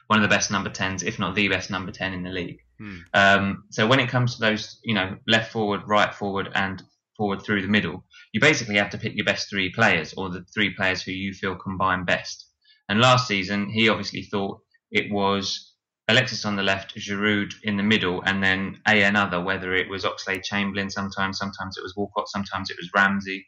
one 0.07 0.19
of 0.19 0.23
the 0.23 0.35
best 0.35 0.51
number 0.51 0.69
tens, 0.69 1.03
if 1.03 1.19
not 1.19 1.35
the 1.35 1.47
best 1.47 1.69
number 1.69 1.91
ten 1.91 2.13
in 2.13 2.23
the 2.23 2.29
league. 2.29 2.59
Hmm. 2.79 2.97
Um, 3.13 3.63
so 3.69 3.87
when 3.87 3.99
it 3.99 4.09
comes 4.09 4.35
to 4.35 4.41
those, 4.41 4.79
you 4.83 4.93
know, 4.93 5.17
left 5.27 5.51
forward, 5.51 5.81
right 5.85 6.13
forward, 6.13 6.49
and 6.55 6.83
forward 7.17 7.41
through 7.41 7.61
the 7.61 7.67
middle, 7.67 8.05
you 8.33 8.41
basically 8.41 8.75
have 8.75 8.89
to 8.89 8.97
pick 8.97 9.15
your 9.15 9.25
best 9.25 9.49
three 9.49 9.71
players 9.71 10.13
or 10.17 10.29
the 10.29 10.45
three 10.53 10.73
players 10.73 11.01
who 11.01 11.11
you 11.11 11.33
feel 11.33 11.55
combine 11.55 12.03
best. 12.05 12.47
And 12.89 12.99
last 12.99 13.27
season, 13.27 13.69
he 13.69 13.89
obviously 13.89 14.23
thought 14.23 14.61
it 14.91 15.11
was 15.11 15.73
Alexis 16.07 16.45
on 16.45 16.55
the 16.55 16.63
left, 16.63 16.95
Giroud 16.95 17.53
in 17.63 17.77
the 17.77 17.83
middle, 17.83 18.21
and 18.25 18.43
then 18.43 18.79
a 18.87 19.03
another, 19.03 19.41
whether 19.41 19.73
it 19.73 19.89
was 19.89 20.03
Oxlade 20.03 20.43
Chamberlain, 20.43 20.89
sometimes, 20.89 21.39
sometimes 21.39 21.77
it 21.77 21.83
was 21.83 21.95
Walcott, 21.95 22.29
sometimes 22.29 22.69
it 22.69 22.77
was 22.77 22.91
Ramsey. 22.95 23.47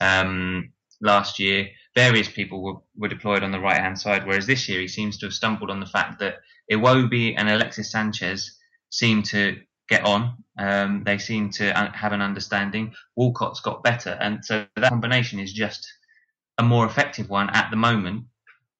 Um, 0.00 0.72
last 1.00 1.38
year, 1.40 1.68
various 1.96 2.28
people 2.28 2.62
were, 2.62 2.74
were 2.96 3.08
deployed 3.08 3.42
on 3.42 3.50
the 3.50 3.60
right 3.60 3.80
hand 3.80 3.98
side, 3.98 4.26
whereas 4.26 4.46
this 4.46 4.68
year 4.68 4.80
he 4.80 4.88
seems 4.88 5.18
to 5.18 5.26
have 5.26 5.32
stumbled 5.32 5.70
on 5.70 5.80
the 5.80 5.86
fact 5.86 6.20
that 6.20 6.36
Iwobi 6.70 7.34
and 7.36 7.48
Alexis 7.48 7.90
Sanchez 7.90 8.56
seem 8.90 9.22
to 9.24 9.58
get 9.88 10.04
on. 10.04 10.44
Um, 10.58 11.02
they 11.04 11.18
seem 11.18 11.50
to 11.50 11.72
have 11.72 12.12
an 12.12 12.22
understanding. 12.22 12.94
Walcott's 13.16 13.60
got 13.60 13.82
better, 13.82 14.16
and 14.20 14.44
so 14.44 14.64
that 14.76 14.90
combination 14.90 15.40
is 15.40 15.52
just 15.52 15.86
a 16.58 16.62
more 16.62 16.86
effective 16.86 17.28
one 17.28 17.50
at 17.50 17.70
the 17.70 17.76
moment 17.76 18.24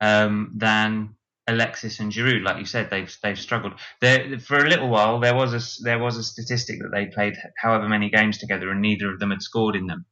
um, 0.01 0.53
than 0.55 1.17
Alexis 1.49 2.01
and 2.01 2.13
Giroud. 2.13 2.45
Like 2.45 2.59
you 2.59 2.65
said, 2.65 2.91
they've 2.91 3.15
they've 3.23 3.39
struggled. 3.39 3.75
There, 4.01 4.39
for 4.41 4.59
a 4.59 4.69
little 4.69 4.89
while, 4.89 5.21
there 5.21 5.35
was 5.35 5.55
a 5.55 5.83
there 5.83 5.99
was 5.99 6.17
a 6.17 6.23
statistic 6.23 6.81
that 6.81 6.91
they 6.93 7.07
played 7.07 7.37
however 7.59 7.89
many 7.89 8.11
games 8.11 8.39
together, 8.39 8.71
and 8.71 8.81
neither 8.81 9.11
of 9.13 9.19
them 9.19 9.31
had 9.31 9.43
scored 9.43 9.77
in 9.77 9.87
them. 9.87 10.05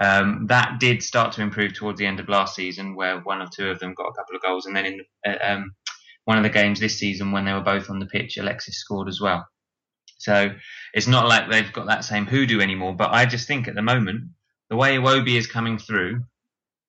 Um, 0.00 0.46
that 0.48 0.78
did 0.78 1.02
start 1.02 1.32
to 1.32 1.42
improve 1.42 1.74
towards 1.74 1.98
the 1.98 2.06
end 2.06 2.20
of 2.20 2.28
last 2.28 2.54
season, 2.54 2.94
where 2.94 3.18
one 3.20 3.42
or 3.42 3.48
two 3.52 3.68
of 3.70 3.80
them 3.80 3.94
got 3.94 4.06
a 4.08 4.14
couple 4.14 4.36
of 4.36 4.42
goals, 4.42 4.66
and 4.66 4.76
then 4.76 4.86
in 4.86 5.00
uh, 5.26 5.36
um, 5.42 5.72
one 6.24 6.36
of 6.36 6.44
the 6.44 6.50
games 6.50 6.78
this 6.78 6.98
season, 6.98 7.32
when 7.32 7.44
they 7.44 7.52
were 7.52 7.60
both 7.60 7.90
on 7.90 7.98
the 7.98 8.06
pitch, 8.06 8.38
Alexis 8.38 8.78
scored 8.78 9.08
as 9.08 9.20
well. 9.20 9.46
So 10.18 10.50
it's 10.92 11.06
not 11.06 11.28
like 11.28 11.50
they've 11.50 11.72
got 11.72 11.86
that 11.86 12.04
same 12.04 12.26
hoodoo 12.26 12.60
anymore. 12.60 12.94
But 12.94 13.12
I 13.12 13.24
just 13.24 13.46
think 13.48 13.66
at 13.66 13.74
the 13.74 13.82
moment, 13.82 14.30
the 14.68 14.76
way 14.76 14.96
Iwobi 14.96 15.36
is 15.36 15.46
coming 15.46 15.78
through, 15.78 16.22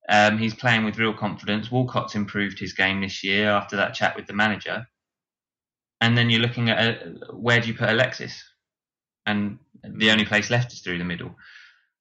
um, 0.09 0.39
he's 0.39 0.55
playing 0.55 0.85
with 0.85 0.97
real 0.97 1.13
confidence. 1.13 1.71
Walcott's 1.71 2.15
improved 2.15 2.59
his 2.59 2.73
game 2.73 2.99
this 3.01 3.23
year 3.23 3.49
after 3.49 3.75
that 3.77 3.93
chat 3.93 4.15
with 4.15 4.25
the 4.25 4.33
manager. 4.33 4.87
And 6.01 6.17
then 6.17 6.29
you're 6.29 6.41
looking 6.41 6.69
at 6.69 6.79
uh, 6.79 7.33
where 7.33 7.61
do 7.61 7.67
you 7.67 7.75
put 7.75 7.89
Alexis? 7.89 8.43
And 9.27 9.59
the 9.83 10.09
only 10.09 10.25
place 10.25 10.49
left 10.49 10.73
is 10.73 10.81
through 10.81 10.97
the 10.97 11.05
middle. 11.05 11.35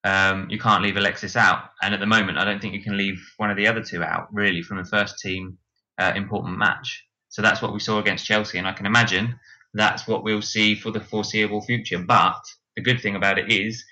Um, 0.04 0.48
you 0.48 0.58
can't 0.58 0.82
leave 0.82 0.96
Alexis 0.96 1.36
out. 1.36 1.64
And 1.82 1.92
at 1.92 2.00
the 2.00 2.06
moment, 2.06 2.38
I 2.38 2.44
don't 2.44 2.62
think 2.62 2.72
you 2.72 2.82
can 2.82 2.96
leave 2.96 3.20
one 3.36 3.50
of 3.50 3.58
the 3.58 3.66
other 3.66 3.82
two 3.82 4.02
out, 4.02 4.32
really, 4.32 4.62
from 4.62 4.78
a 4.78 4.84
first 4.84 5.18
team 5.18 5.58
uh, 5.98 6.12
important 6.16 6.56
match. 6.56 7.04
So 7.28 7.42
that's 7.42 7.60
what 7.60 7.74
we 7.74 7.80
saw 7.80 7.98
against 7.98 8.24
Chelsea. 8.24 8.56
And 8.56 8.66
I 8.66 8.72
can 8.72 8.86
imagine 8.86 9.38
that's 9.74 10.08
what 10.08 10.24
we'll 10.24 10.40
see 10.40 10.74
for 10.74 10.90
the 10.90 11.00
foreseeable 11.00 11.60
future. 11.60 11.98
But 11.98 12.40
the 12.74 12.82
good 12.82 13.02
thing 13.02 13.16
about 13.16 13.38
it 13.38 13.52
is 13.52 13.84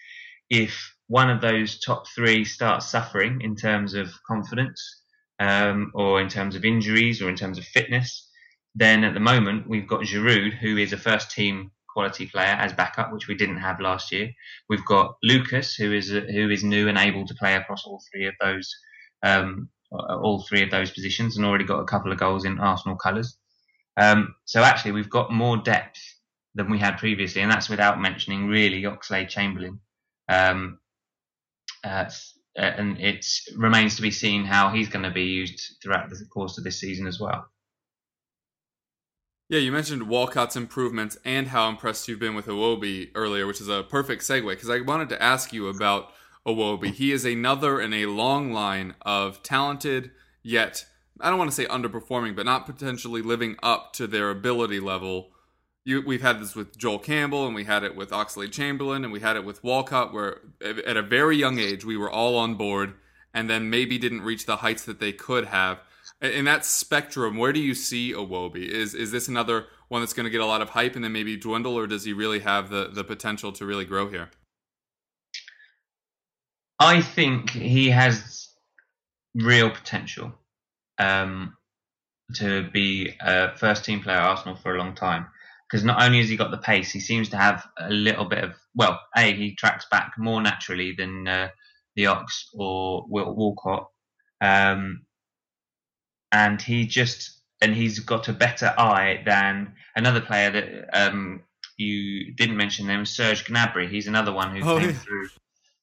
if 0.48 0.95
one 1.08 1.30
of 1.30 1.40
those 1.40 1.78
top 1.80 2.06
three 2.08 2.44
starts 2.44 2.88
suffering 2.88 3.40
in 3.40 3.54
terms 3.54 3.94
of 3.94 4.10
confidence 4.26 5.02
um, 5.38 5.92
or 5.94 6.20
in 6.20 6.28
terms 6.28 6.56
of 6.56 6.64
injuries 6.64 7.22
or 7.22 7.28
in 7.28 7.36
terms 7.36 7.58
of 7.58 7.64
fitness, 7.64 8.28
then 8.74 9.04
at 9.04 9.14
the 9.14 9.20
moment 9.20 9.68
we've 9.68 9.88
got 9.88 10.02
Giroud, 10.02 10.52
who 10.58 10.76
is 10.76 10.92
a 10.92 10.98
first 10.98 11.30
team 11.30 11.70
quality 11.88 12.26
player 12.26 12.54
as 12.60 12.74
backup, 12.74 13.12
which 13.12 13.26
we 13.26 13.34
didn't 13.34 13.56
have 13.56 13.80
last 13.80 14.12
year. 14.12 14.30
We've 14.68 14.84
got 14.84 15.16
Lucas, 15.22 15.74
who 15.74 15.92
is 15.92 16.10
who 16.10 16.50
is 16.50 16.62
new 16.62 16.88
and 16.88 16.98
able 16.98 17.26
to 17.26 17.34
play 17.34 17.54
across 17.54 17.86
all 17.86 18.02
three 18.12 18.26
of 18.26 18.34
those 18.40 18.74
um, 19.22 19.70
all 19.90 20.42
three 20.42 20.62
of 20.62 20.70
those 20.70 20.90
positions, 20.90 21.36
and 21.36 21.46
already 21.46 21.64
got 21.64 21.80
a 21.80 21.86
couple 21.86 22.12
of 22.12 22.18
goals 22.18 22.44
in 22.44 22.58
Arsenal 22.58 22.96
colours. 22.96 23.38
Um, 23.96 24.34
so 24.44 24.62
actually, 24.62 24.92
we've 24.92 25.08
got 25.08 25.32
more 25.32 25.56
depth 25.56 25.98
than 26.54 26.70
we 26.70 26.78
had 26.78 26.98
previously, 26.98 27.40
and 27.40 27.50
that's 27.50 27.70
without 27.70 28.00
mentioning 28.00 28.46
really 28.46 28.82
Oxlade 28.82 29.30
Chamberlain. 29.30 29.80
Um, 30.28 30.78
uh, 31.86 32.10
and 32.56 32.98
it 33.00 33.24
remains 33.56 33.96
to 33.96 34.02
be 34.02 34.10
seen 34.10 34.44
how 34.44 34.70
he's 34.70 34.88
going 34.88 35.04
to 35.04 35.10
be 35.10 35.24
used 35.24 35.76
throughout 35.82 36.08
the 36.10 36.24
course 36.32 36.58
of 36.58 36.64
this 36.64 36.80
season 36.80 37.06
as 37.06 37.20
well. 37.20 37.46
Yeah, 39.48 39.60
you 39.60 39.70
mentioned 39.70 40.08
Walcott's 40.08 40.56
improvements 40.56 41.16
and 41.24 41.48
how 41.48 41.68
impressed 41.68 42.08
you've 42.08 42.18
been 42.18 42.34
with 42.34 42.46
Iwobi 42.46 43.10
earlier, 43.14 43.46
which 43.46 43.60
is 43.60 43.68
a 43.68 43.84
perfect 43.84 44.22
segue 44.22 44.48
because 44.48 44.70
I 44.70 44.80
wanted 44.80 45.08
to 45.10 45.22
ask 45.22 45.52
you 45.52 45.68
about 45.68 46.10
Iwobi. 46.46 46.92
He 46.92 47.12
is 47.12 47.24
another 47.24 47.80
in 47.80 47.92
a 47.92 48.06
long 48.06 48.52
line 48.52 48.94
of 49.02 49.42
talented 49.42 50.10
yet 50.42 50.84
I 51.20 51.30
don't 51.30 51.38
want 51.38 51.50
to 51.50 51.54
say 51.54 51.66
underperforming, 51.66 52.36
but 52.36 52.44
not 52.44 52.66
potentially 52.66 53.22
living 53.22 53.56
up 53.62 53.92
to 53.94 54.06
their 54.06 54.30
ability 54.30 54.80
level. 54.80 55.30
You, 55.86 56.02
we've 56.04 56.20
had 56.20 56.40
this 56.40 56.56
with 56.56 56.76
Joel 56.76 56.98
Campbell, 56.98 57.46
and 57.46 57.54
we 57.54 57.62
had 57.62 57.84
it 57.84 57.94
with 57.94 58.10
Oxlade 58.10 58.50
Chamberlain, 58.50 59.04
and 59.04 59.12
we 59.12 59.20
had 59.20 59.36
it 59.36 59.44
with 59.44 59.62
Walcott, 59.62 60.12
where 60.12 60.40
at 60.60 60.96
a 60.96 61.02
very 61.02 61.36
young 61.36 61.60
age 61.60 61.84
we 61.84 61.96
were 61.96 62.10
all 62.10 62.36
on 62.36 62.56
board, 62.56 62.94
and 63.32 63.48
then 63.48 63.70
maybe 63.70 63.96
didn't 63.96 64.22
reach 64.22 64.46
the 64.46 64.56
heights 64.56 64.84
that 64.84 64.98
they 64.98 65.12
could 65.12 65.44
have. 65.44 65.78
In 66.20 66.44
that 66.46 66.64
spectrum, 66.64 67.36
where 67.36 67.52
do 67.52 67.60
you 67.60 67.72
see 67.72 68.12
Iwobi? 68.12 68.66
Is 68.68 68.94
is 68.94 69.12
this 69.12 69.28
another 69.28 69.66
one 69.86 70.02
that's 70.02 70.12
going 70.12 70.24
to 70.24 70.30
get 70.30 70.40
a 70.40 70.46
lot 70.46 70.60
of 70.60 70.70
hype 70.70 70.96
and 70.96 71.04
then 71.04 71.12
maybe 71.12 71.36
dwindle, 71.36 71.78
or 71.78 71.86
does 71.86 72.04
he 72.04 72.12
really 72.12 72.40
have 72.40 72.68
the 72.68 72.88
the 72.92 73.04
potential 73.04 73.52
to 73.52 73.64
really 73.64 73.84
grow 73.84 74.08
here? 74.08 74.30
I 76.80 77.00
think 77.00 77.50
he 77.50 77.90
has 77.90 78.48
real 79.36 79.70
potential 79.70 80.32
um, 80.98 81.56
to 82.34 82.68
be 82.70 83.14
a 83.20 83.56
first 83.56 83.84
team 83.84 84.02
player 84.02 84.16
at 84.16 84.24
Arsenal 84.24 84.56
for 84.56 84.74
a 84.74 84.78
long 84.78 84.96
time. 84.96 85.26
Because 85.70 85.84
not 85.84 86.00
only 86.02 86.20
has 86.20 86.28
he 86.28 86.36
got 86.36 86.50
the 86.52 86.58
pace, 86.58 86.92
he 86.92 87.00
seems 87.00 87.28
to 87.30 87.36
have 87.36 87.66
a 87.78 87.90
little 87.90 88.24
bit 88.24 88.44
of 88.44 88.52
well, 88.74 89.00
a 89.16 89.32
he 89.32 89.54
tracks 89.56 89.86
back 89.90 90.12
more 90.18 90.40
naturally 90.40 90.92
than 90.92 91.26
uh, 91.26 91.48
the 91.96 92.06
Ox 92.06 92.50
or 92.54 93.04
Will 93.08 93.34
Walcott, 93.34 93.88
um, 94.40 95.02
and 96.32 96.60
he 96.62 96.86
just 96.86 97.40
and 97.60 97.74
he's 97.74 97.98
got 98.00 98.28
a 98.28 98.32
better 98.32 98.74
eye 98.78 99.22
than 99.24 99.74
another 99.96 100.20
player 100.20 100.50
that 100.50 100.88
um, 100.92 101.42
you 101.78 102.32
didn't 102.34 102.56
mention. 102.56 102.86
Them 102.86 103.06
Serge 103.06 103.44
Gnabry. 103.46 103.88
He's 103.88 104.06
another 104.06 104.32
one 104.32 104.54
who 104.54 104.62
Oh, 104.68 104.78
came 104.78 104.90
yeah. 104.90 104.94
through. 104.94 105.28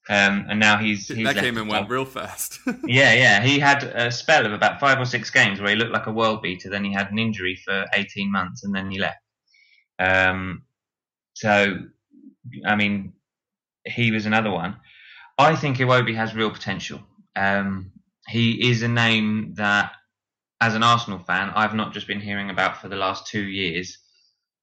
Um, 0.09 0.45
and 0.49 0.59
now 0.59 0.77
he's, 0.77 1.07
he's 1.07 1.23
that 1.25 1.37
came 1.37 1.57
and 1.57 1.69
went 1.69 1.89
real 1.89 2.03
fast. 2.05 2.59
Yeah, 2.85 3.13
yeah. 3.13 3.41
He 3.41 3.57
had 3.57 3.83
a 3.83 4.11
spell 4.11 4.45
of 4.45 4.51
about 4.51 4.79
five 4.79 4.99
or 4.99 5.05
six 5.05 5.29
games 5.29 5.61
where 5.61 5.69
he 5.69 5.75
looked 5.77 5.93
like 5.93 6.07
a 6.07 6.11
world 6.11 6.41
beater. 6.41 6.69
Then 6.69 6.83
he 6.83 6.91
had 6.91 7.09
an 7.11 7.19
injury 7.19 7.57
for 7.63 7.85
18 7.93 8.29
months 8.29 8.65
and 8.65 8.75
then 8.75 8.91
he 8.91 8.99
left. 8.99 9.17
Um, 10.03 10.63
so, 11.33 11.77
I 12.65 12.75
mean, 12.75 13.13
he 13.85 14.11
was 14.11 14.25
another 14.25 14.51
one. 14.51 14.77
I 15.37 15.55
think 15.55 15.77
Iwobi 15.77 16.15
has 16.15 16.35
real 16.35 16.51
potential. 16.51 16.99
Um, 17.35 17.91
he 18.27 18.69
is 18.69 18.83
a 18.83 18.87
name 18.87 19.53
that, 19.55 19.91
as 20.61 20.75
an 20.75 20.83
Arsenal 20.83 21.19
fan, 21.19 21.51
I've 21.55 21.73
not 21.73 21.93
just 21.93 22.07
been 22.07 22.21
hearing 22.21 22.49
about 22.49 22.81
for 22.81 22.89
the 22.89 22.95
last 22.95 23.27
two 23.27 23.43
years. 23.43 23.97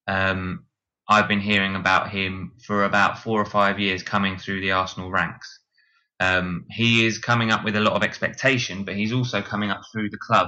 Um, 0.07 0.65
I've 1.09 1.27
been 1.27 1.41
hearing 1.41 1.75
about 1.75 2.09
him 2.09 2.53
for 2.65 2.85
about 2.85 3.19
four 3.19 3.41
or 3.41 3.45
five 3.45 3.79
years 3.79 4.01
coming 4.03 4.37
through 4.37 4.61
the 4.61 4.71
Arsenal 4.71 5.11
ranks. 5.11 5.59
Um, 6.19 6.65
he 6.69 7.05
is 7.05 7.17
coming 7.17 7.51
up 7.51 7.63
with 7.65 7.75
a 7.75 7.81
lot 7.81 7.93
of 7.93 8.03
expectation, 8.03 8.83
but 8.85 8.95
he's 8.95 9.13
also 9.13 9.41
coming 9.41 9.71
up 9.71 9.81
through 9.91 10.09
the 10.09 10.17
club. 10.27 10.47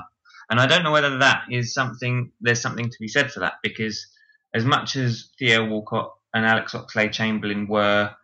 And 0.50 0.59
I 0.59 0.67
don't 0.67 0.83
know 0.83 0.91
whether 0.91 1.17
that 1.19 1.43
is 1.51 1.73
something, 1.73 2.31
there's 2.41 2.62
something 2.62 2.89
to 2.89 2.97
be 3.00 3.07
said 3.07 3.31
for 3.31 3.39
that, 3.41 3.55
because 3.63 4.07
as 4.53 4.65
much 4.65 4.95
as 4.95 5.29
Theo 5.39 5.65
Walcott 5.67 6.13
and 6.33 6.45
Alex 6.45 6.74
Oxlade 6.74 7.12
Chamberlain 7.12 7.67
were 7.67 8.15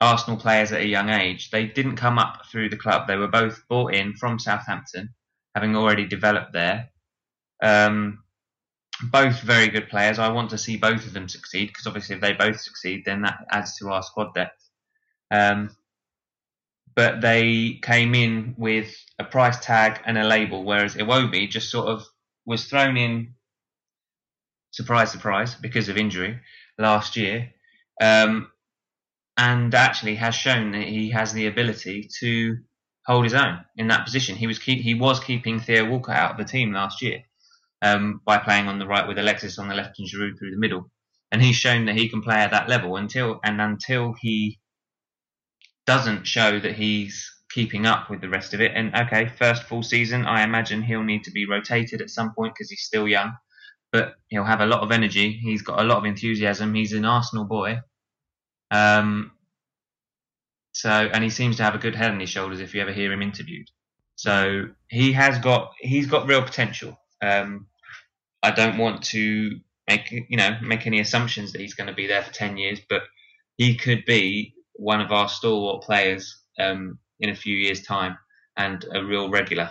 Arsenal 0.00 0.38
players 0.38 0.72
at 0.72 0.80
a 0.80 0.86
young 0.86 1.08
age, 1.08 1.50
they 1.50 1.66
didn't 1.66 1.96
come 1.96 2.18
up 2.18 2.46
through 2.50 2.68
the 2.68 2.76
club. 2.76 3.06
They 3.06 3.16
were 3.16 3.28
both 3.28 3.66
brought 3.68 3.94
in 3.94 4.14
from 4.14 4.38
Southampton, 4.38 5.14
having 5.54 5.76
already 5.76 6.06
developed 6.06 6.52
there. 6.52 6.90
Um, 7.62 8.22
both 9.02 9.40
very 9.40 9.68
good 9.68 9.88
players. 9.88 10.18
I 10.18 10.30
want 10.30 10.50
to 10.50 10.58
see 10.58 10.76
both 10.76 11.06
of 11.06 11.12
them 11.12 11.28
succeed 11.28 11.68
because 11.68 11.86
obviously 11.86 12.16
if 12.16 12.20
they 12.20 12.32
both 12.32 12.60
succeed, 12.60 13.04
then 13.04 13.22
that 13.22 13.38
adds 13.50 13.76
to 13.78 13.90
our 13.90 14.02
squad 14.02 14.34
depth. 14.34 14.68
Um, 15.30 15.76
but 16.94 17.20
they 17.20 17.78
came 17.82 18.14
in 18.14 18.54
with 18.56 18.92
a 19.18 19.24
price 19.24 19.58
tag 19.60 20.00
and 20.04 20.18
a 20.18 20.26
label, 20.26 20.64
whereas 20.64 20.96
Iwobi 20.96 21.48
just 21.48 21.70
sort 21.70 21.88
of 21.88 22.04
was 22.44 22.64
thrown 22.64 22.96
in 22.96 23.34
surprise, 24.70 25.10
surprise, 25.10 25.54
because 25.54 25.88
of 25.88 25.96
injury 25.96 26.38
last 26.78 27.16
year, 27.16 27.50
um, 28.00 28.50
and 29.36 29.74
actually 29.74 30.16
has 30.16 30.34
shown 30.34 30.72
that 30.72 30.82
he 30.82 31.10
has 31.10 31.32
the 31.32 31.46
ability 31.46 32.08
to 32.20 32.56
hold 33.06 33.24
his 33.24 33.34
own 33.34 33.58
in 33.76 33.88
that 33.88 34.04
position. 34.04 34.36
He 34.36 34.46
was 34.46 34.58
keep, 34.58 34.80
he 34.80 34.94
was 34.94 35.20
keeping 35.20 35.60
Theo 35.60 35.88
Walcott 35.88 36.16
out 36.16 36.30
of 36.32 36.38
the 36.38 36.44
team 36.44 36.72
last 36.72 37.02
year 37.02 37.22
um, 37.82 38.20
by 38.24 38.38
playing 38.38 38.68
on 38.68 38.78
the 38.78 38.86
right 38.86 39.06
with 39.06 39.18
Alexis 39.18 39.58
on 39.58 39.68
the 39.68 39.74
left 39.74 39.98
and 39.98 40.08
Giroud 40.08 40.38
through 40.38 40.50
the 40.50 40.58
middle, 40.58 40.90
and 41.32 41.42
he's 41.42 41.56
shown 41.56 41.86
that 41.86 41.96
he 41.96 42.08
can 42.08 42.22
play 42.22 42.36
at 42.36 42.50
that 42.50 42.68
level 42.68 42.96
until 42.96 43.40
and 43.44 43.60
until 43.60 44.14
he 44.20 44.58
doesn't 45.86 46.26
show 46.26 46.60
that 46.60 46.74
he's 46.74 47.30
keeping 47.50 47.86
up 47.86 48.10
with 48.10 48.20
the 48.20 48.28
rest 48.28 48.52
of 48.52 48.60
it. 48.60 48.72
And 48.74 48.94
okay, 48.94 49.32
first 49.38 49.62
full 49.62 49.82
season, 49.82 50.26
I 50.26 50.42
imagine 50.42 50.82
he'll 50.82 51.02
need 51.02 51.24
to 51.24 51.30
be 51.30 51.46
rotated 51.46 52.02
at 52.02 52.10
some 52.10 52.34
point 52.34 52.54
because 52.54 52.68
he's 52.68 52.82
still 52.82 53.08
young, 53.08 53.32
but 53.92 54.14
he'll 54.28 54.44
have 54.44 54.60
a 54.60 54.66
lot 54.66 54.82
of 54.82 54.92
energy. 54.92 55.32
He's 55.32 55.62
got 55.62 55.80
a 55.80 55.84
lot 55.84 55.98
of 55.98 56.04
enthusiasm. 56.04 56.74
He's 56.74 56.92
an 56.92 57.04
Arsenal 57.04 57.44
boy. 57.44 57.80
Um, 58.70 59.32
so, 60.72 60.90
and 60.90 61.24
he 61.24 61.30
seems 61.30 61.56
to 61.56 61.64
have 61.64 61.74
a 61.74 61.78
good 61.78 61.94
head 61.96 62.10
on 62.10 62.20
his 62.20 62.30
shoulders 62.30 62.60
if 62.60 62.74
you 62.74 62.80
ever 62.80 62.92
hear 62.92 63.12
him 63.12 63.22
interviewed. 63.22 63.68
So 64.16 64.64
he 64.88 65.12
has 65.12 65.38
got 65.38 65.72
he's 65.78 66.06
got 66.06 66.28
real 66.28 66.42
potential. 66.42 66.98
Um, 67.22 67.66
I 68.42 68.50
don't 68.50 68.78
want 68.78 69.02
to 69.04 69.58
make 69.88 70.10
you 70.10 70.36
know 70.36 70.56
make 70.60 70.86
any 70.86 71.00
assumptions 71.00 71.52
that 71.52 71.60
he's 71.60 71.74
going 71.74 71.86
to 71.86 71.94
be 71.94 72.06
there 72.06 72.22
for 72.22 72.32
ten 72.32 72.56
years, 72.56 72.80
but 72.88 73.02
he 73.56 73.76
could 73.76 74.04
be 74.04 74.54
one 74.74 75.00
of 75.00 75.12
our 75.12 75.28
stalwart 75.28 75.82
players 75.82 76.42
um, 76.58 76.98
in 77.20 77.30
a 77.30 77.34
few 77.34 77.56
years' 77.56 77.82
time 77.82 78.18
and 78.56 78.84
a 78.92 79.04
real 79.04 79.30
regular. 79.30 79.70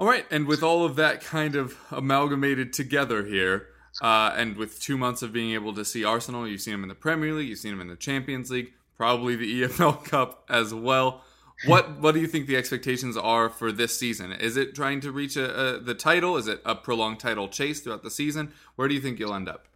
All 0.00 0.06
right, 0.06 0.24
and 0.30 0.46
with 0.46 0.62
all 0.62 0.84
of 0.84 0.94
that 0.96 1.20
kind 1.20 1.56
of 1.56 1.76
amalgamated 1.90 2.72
together 2.72 3.24
here, 3.24 3.66
uh, 4.00 4.32
and 4.36 4.56
with 4.56 4.80
two 4.80 4.96
months 4.96 5.22
of 5.22 5.32
being 5.32 5.52
able 5.52 5.74
to 5.74 5.84
see 5.84 6.04
Arsenal, 6.04 6.46
you've 6.46 6.60
seen 6.60 6.74
them 6.74 6.84
in 6.84 6.88
the 6.88 6.94
Premier 6.94 7.32
League, 7.34 7.48
you've 7.48 7.58
seen 7.58 7.72
them 7.72 7.80
in 7.80 7.88
the 7.88 7.96
Champions 7.96 8.48
League, 8.50 8.72
probably 8.96 9.34
the 9.34 9.62
EFL 9.62 10.04
Cup 10.04 10.44
as 10.48 10.72
well. 10.72 11.24
What 11.66 12.00
what 12.00 12.14
do 12.14 12.20
you 12.20 12.28
think 12.28 12.46
the 12.46 12.56
expectations 12.56 13.16
are 13.16 13.48
for 13.48 13.72
this 13.72 13.98
season? 13.98 14.30
Is 14.30 14.56
it 14.56 14.76
trying 14.76 15.00
to 15.00 15.10
reach 15.10 15.36
a, 15.36 15.76
a, 15.76 15.80
the 15.80 15.94
title? 15.94 16.36
Is 16.36 16.46
it 16.46 16.60
a 16.64 16.76
prolonged 16.76 17.18
title 17.18 17.48
chase 17.48 17.80
throughout 17.80 18.04
the 18.04 18.10
season? 18.10 18.52
Where 18.76 18.86
do 18.86 18.94
you 18.94 19.00
think 19.00 19.18
you'll 19.18 19.34
end 19.34 19.48
up? 19.48 19.66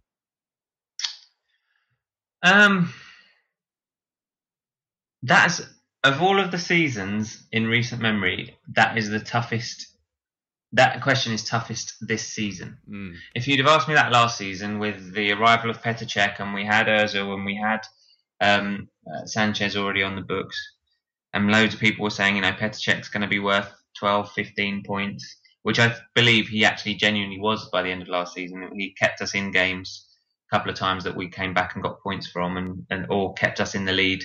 Um, 2.41 2.93
that's 5.23 5.61
of 6.05 6.21
all 6.21 6.39
of 6.39 6.51
the 6.51 6.59
seasons 6.59 7.43
in 7.51 7.67
recent 7.67 8.01
memory, 8.01 8.57
that 8.75 8.97
is 8.97 9.09
the 9.09 9.19
toughest. 9.19 9.87
That 10.73 11.01
question 11.01 11.33
is 11.33 11.43
toughest 11.43 11.95
this 12.01 12.27
season. 12.27 12.77
Mm. 12.89 13.15
If 13.35 13.47
you'd 13.47 13.59
have 13.59 13.67
asked 13.67 13.87
me 13.87 13.93
that 13.93 14.11
last 14.11 14.37
season 14.37 14.79
with 14.79 15.13
the 15.13 15.31
arrival 15.31 15.69
of 15.69 15.81
Petr 15.81 16.07
Cech 16.07 16.39
and 16.39 16.53
we 16.53 16.65
had 16.65 16.87
Özil 16.87 17.33
and 17.33 17.45
we 17.45 17.55
had 17.55 17.81
um, 18.41 18.89
uh, 19.07 19.25
Sanchez 19.25 19.77
already 19.77 20.01
on 20.01 20.15
the 20.15 20.21
books, 20.21 20.57
and 21.33 21.51
loads 21.51 21.75
of 21.75 21.79
people 21.79 22.03
were 22.03 22.09
saying, 22.09 22.35
you 22.35 22.41
know, 22.41 22.51
Petr 22.51 22.81
Cech's 22.81 23.07
going 23.07 23.21
to 23.21 23.27
be 23.27 23.39
worth 23.39 23.71
12, 23.99 24.31
15 24.31 24.83
points, 24.83 25.37
which 25.61 25.79
I 25.79 25.95
believe 26.15 26.47
he 26.47 26.65
actually 26.65 26.95
genuinely 26.95 27.39
was 27.39 27.69
by 27.69 27.83
the 27.83 27.89
end 27.89 28.01
of 28.01 28.07
last 28.07 28.33
season. 28.33 28.67
He 28.75 28.93
kept 28.93 29.21
us 29.21 29.35
in 29.35 29.51
games 29.51 30.07
a 30.49 30.55
couple 30.55 30.71
of 30.71 30.77
times 30.77 31.03
that 31.03 31.15
we 31.15 31.29
came 31.29 31.53
back 31.53 31.75
and 31.75 31.83
got 31.83 32.01
points 32.01 32.25
from, 32.25 32.57
and, 32.57 32.85
and 32.89 33.05
or 33.09 33.33
kept 33.35 33.59
us 33.59 33.75
in 33.75 33.85
the 33.85 33.93
lead 33.93 34.23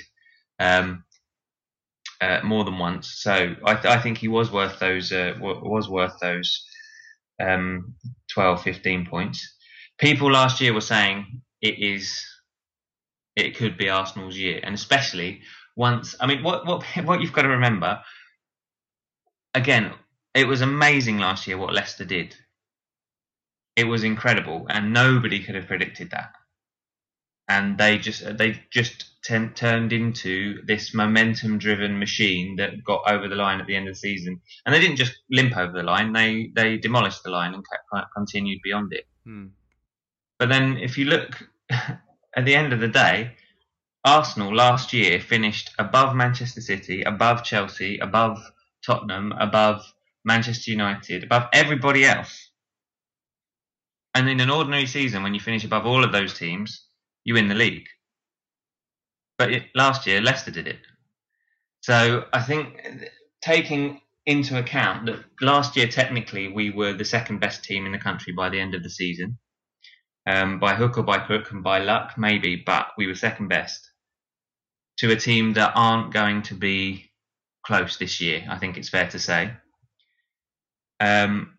um, 0.61 1.05
uh, 2.21 2.41
more 2.45 2.65
than 2.65 2.79
once. 2.79 3.15
So 3.23 3.55
I, 3.65 3.75
th- 3.75 3.87
I 3.87 4.01
think 4.01 4.19
he 4.19 4.29
was 4.29 4.53
worth 4.53 4.79
those 4.79 5.13
uh, 5.13 5.35
w- 5.35 5.61
was 5.69 5.89
worth 5.89 6.19
those 6.21 6.65
um, 7.41 7.95
12, 8.33 8.63
15 8.63 9.07
points. 9.07 9.57
People 9.99 10.33
last 10.33 10.61
year 10.61 10.75
were 10.75 10.81
saying 10.81 11.43
it 11.63 11.79
is 11.79 12.25
it 13.37 13.57
could 13.57 13.79
be 13.79 13.89
Arsenal's 13.91 14.37
year, 14.39 14.61
and 14.63 14.75
especially 14.75 15.43
once. 15.77 16.17
I 16.21 16.27
mean, 16.27 16.43
what 16.43 16.67
what 16.67 16.85
what 17.05 17.21
you've 17.21 17.33
got 17.33 17.43
to 17.43 17.49
remember 17.49 18.01
again, 19.55 19.93
it 20.35 20.47
was 20.49 20.63
amazing 20.63 21.19
last 21.19 21.49
year 21.49 21.59
what 21.59 21.75
Leicester 21.75 22.07
did. 22.07 22.37
It 23.77 23.85
was 23.85 24.05
incredible, 24.05 24.67
and 24.71 24.93
nobody 24.93 25.43
could 25.43 25.55
have 25.57 25.69
predicted 25.69 26.11
that. 26.13 26.33
And 27.49 27.79
they 27.79 27.99
just 27.99 28.39
they 28.39 28.63
just 28.71 29.07
turned 29.29 29.93
into 29.93 30.63
this 30.67 30.95
momentum-driven 30.95 31.99
machine 31.99 32.57
that 32.57 32.83
got 32.85 33.03
over 33.11 33.29
the 33.29 33.37
line 33.37 33.61
at 33.61 33.67
the 33.67 33.77
end 33.77 33.89
of 33.89 33.95
the 33.95 34.01
season. 34.01 34.41
And 34.65 34.75
they 34.75 34.81
didn't 34.81 34.97
just 34.97 35.19
limp 35.31 35.57
over 35.57 35.73
the 35.73 35.83
line; 35.83 36.13
they 36.13 36.51
they 36.55 36.79
demolished 36.79 37.23
the 37.23 37.31
line 37.31 37.55
and 37.55 37.65
kept, 37.69 38.13
continued 38.17 38.61
beyond 38.63 38.93
it. 38.93 39.07
Hmm. 39.25 39.47
But 40.39 40.49
then, 40.49 40.79
if 40.79 40.97
you 40.99 41.05
look 41.07 41.49
at 41.71 42.45
the 42.45 42.55
end 42.55 42.73
of 42.73 42.81
the 42.81 42.89
day, 42.89 43.37
Arsenal 44.05 44.55
last 44.55 44.93
year 44.93 45.21
finished 45.21 45.71
above 45.79 46.15
Manchester 46.15 46.61
City, 46.61 47.03
above 47.03 47.45
Chelsea, 47.45 47.99
above 47.99 48.39
Tottenham, 48.85 49.33
above 49.33 49.93
Manchester 50.25 50.71
United, 50.71 51.25
above 51.25 51.49
everybody 51.53 52.05
else. 52.05 52.51
And 54.15 54.29
in 54.29 54.41
an 54.41 54.51
ordinary 54.51 54.87
season, 54.87 55.23
when 55.23 55.35
you 55.35 55.41
finish 55.41 55.65
above 55.65 55.87
all 55.87 56.05
of 56.05 56.13
those 56.13 56.39
teams, 56.39 56.87
you 57.25 57.35
win 57.35 57.49
the 57.49 57.55
league. 57.55 57.87
But 59.39 59.53
it, 59.53 59.63
last 59.75 60.07
year, 60.07 60.21
Leicester 60.21 60.51
did 60.51 60.67
it. 60.67 60.79
So 61.81 62.25
I 62.33 62.43
think 62.43 62.81
taking 63.41 64.01
into 64.27 64.59
account 64.59 65.07
that 65.07 65.25
last 65.41 65.77
year, 65.77 65.87
technically, 65.87 66.49
we 66.49 66.71
were 66.71 66.93
the 66.93 67.05
second 67.05 67.41
best 67.41 67.65
team 67.65 67.87
in 67.87 67.93
the 67.93 67.99
country 67.99 68.33
by 68.33 68.51
the 68.51 68.61
end 68.61 68.75
of 68.75 68.83
the 68.83 68.91
season. 68.91 69.39
Um, 70.27 70.59
by 70.59 70.75
hook 70.75 70.99
or 70.99 71.03
by 71.03 71.19
crook 71.19 71.51
and 71.53 71.65
by 71.65 71.79
luck, 71.79 72.19
maybe, 72.19 72.57
but 72.57 72.89
we 72.99 73.07
were 73.07 73.15
second 73.15 73.49
best 73.49 73.91
to 74.99 75.11
a 75.11 75.17
team 75.17 75.55
that 75.55 75.73
aren't 75.75 76.13
going 76.13 76.43
to 76.43 76.55
be 76.55 77.11
close 77.65 77.97
this 77.97 78.21
year. 78.21 78.47
I 78.51 78.59
think 78.59 78.77
it's 78.77 78.91
fair 78.91 79.09
to 79.09 79.19
say. 79.19 79.53
Um, 81.01 81.59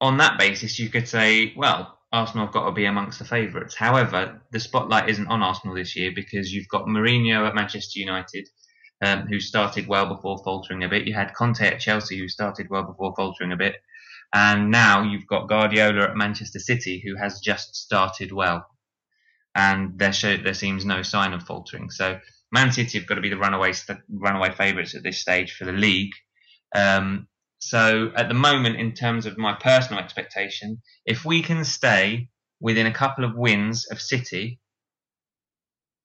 on 0.00 0.18
that 0.18 0.38
basis, 0.38 0.78
you 0.78 0.88
could 0.88 1.08
say, 1.08 1.52
well, 1.56 1.98
Arsenal 2.14 2.46
have 2.46 2.54
got 2.54 2.66
to 2.66 2.72
be 2.72 2.84
amongst 2.84 3.18
the 3.18 3.24
favourites. 3.24 3.74
However, 3.74 4.40
the 4.52 4.60
spotlight 4.60 5.08
isn't 5.08 5.26
on 5.26 5.42
Arsenal 5.42 5.74
this 5.74 5.96
year 5.96 6.12
because 6.14 6.52
you've 6.52 6.68
got 6.68 6.86
Mourinho 6.86 7.46
at 7.46 7.56
Manchester 7.56 7.98
United, 7.98 8.48
um, 9.02 9.26
who 9.26 9.40
started 9.40 9.88
well 9.88 10.06
before 10.06 10.38
faltering 10.44 10.84
a 10.84 10.88
bit. 10.88 11.08
You 11.08 11.14
had 11.14 11.34
Conte 11.34 11.66
at 11.66 11.80
Chelsea, 11.80 12.16
who 12.16 12.28
started 12.28 12.70
well 12.70 12.84
before 12.84 13.14
faltering 13.16 13.50
a 13.50 13.56
bit. 13.56 13.74
And 14.32 14.70
now 14.70 15.02
you've 15.02 15.26
got 15.26 15.48
Guardiola 15.48 16.04
at 16.04 16.16
Manchester 16.16 16.60
City, 16.60 17.02
who 17.04 17.16
has 17.16 17.40
just 17.40 17.74
started 17.74 18.30
well. 18.30 18.64
And 19.56 19.98
there, 19.98 20.12
show, 20.12 20.36
there 20.36 20.54
seems 20.54 20.84
no 20.84 21.02
sign 21.02 21.32
of 21.32 21.42
faltering. 21.42 21.90
So 21.90 22.20
Man 22.52 22.70
City 22.70 22.98
have 22.98 23.08
got 23.08 23.16
to 23.16 23.20
be 23.22 23.30
the 23.30 23.36
runaway 23.36 23.72
runaway 24.08 24.52
favourites 24.52 24.94
at 24.94 25.02
this 25.02 25.20
stage 25.20 25.56
for 25.56 25.64
the 25.64 25.72
league. 25.72 26.12
Um, 26.76 27.26
so 27.64 28.12
at 28.14 28.28
the 28.28 28.34
moment, 28.34 28.76
in 28.76 28.92
terms 28.92 29.24
of 29.24 29.38
my 29.38 29.54
personal 29.54 29.98
expectation, 29.98 30.82
if 31.06 31.24
we 31.24 31.40
can 31.40 31.64
stay 31.64 32.28
within 32.60 32.86
a 32.86 32.92
couple 32.92 33.24
of 33.24 33.34
wins 33.34 33.86
of 33.90 34.02
City, 34.02 34.60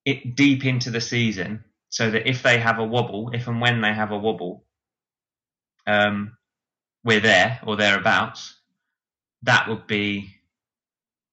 it 0.06 0.38
deep 0.38 0.64
into 0.66 0.90
the 0.90 1.02
season, 1.02 1.66
so 1.90 2.12
that 2.12 2.30
if 2.30 2.44
they 2.44 2.60
have 2.60 2.80
a 2.80 2.86
wobble, 2.86 3.32
if 3.34 3.50
and 3.50 3.60
when 3.60 3.82
they 3.82 3.94
have 3.94 4.12
a 4.12 4.18
wobble, 4.18 4.64
um, 5.86 6.38
we're 7.04 7.20
there 7.20 7.60
or 7.68 7.76
thereabouts, 7.76 8.56
that 9.42 9.68
would 9.68 9.86
be 9.86 10.30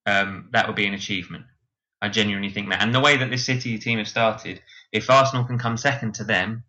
um, 0.06 0.48
that 0.50 0.66
would 0.66 0.76
be 0.76 0.88
an 0.88 0.94
achievement. 0.94 1.44
I 2.02 2.08
genuinely 2.08 2.50
think 2.50 2.70
that. 2.70 2.82
And 2.82 2.92
the 2.92 3.00
way 3.00 3.16
that 3.16 3.30
this 3.30 3.46
City 3.46 3.78
team 3.78 3.98
have 3.98 4.08
started, 4.08 4.60
if 4.90 5.08
Arsenal 5.08 5.44
can 5.44 5.58
come 5.58 5.76
second 5.76 6.16
to 6.16 6.24
them, 6.24 6.64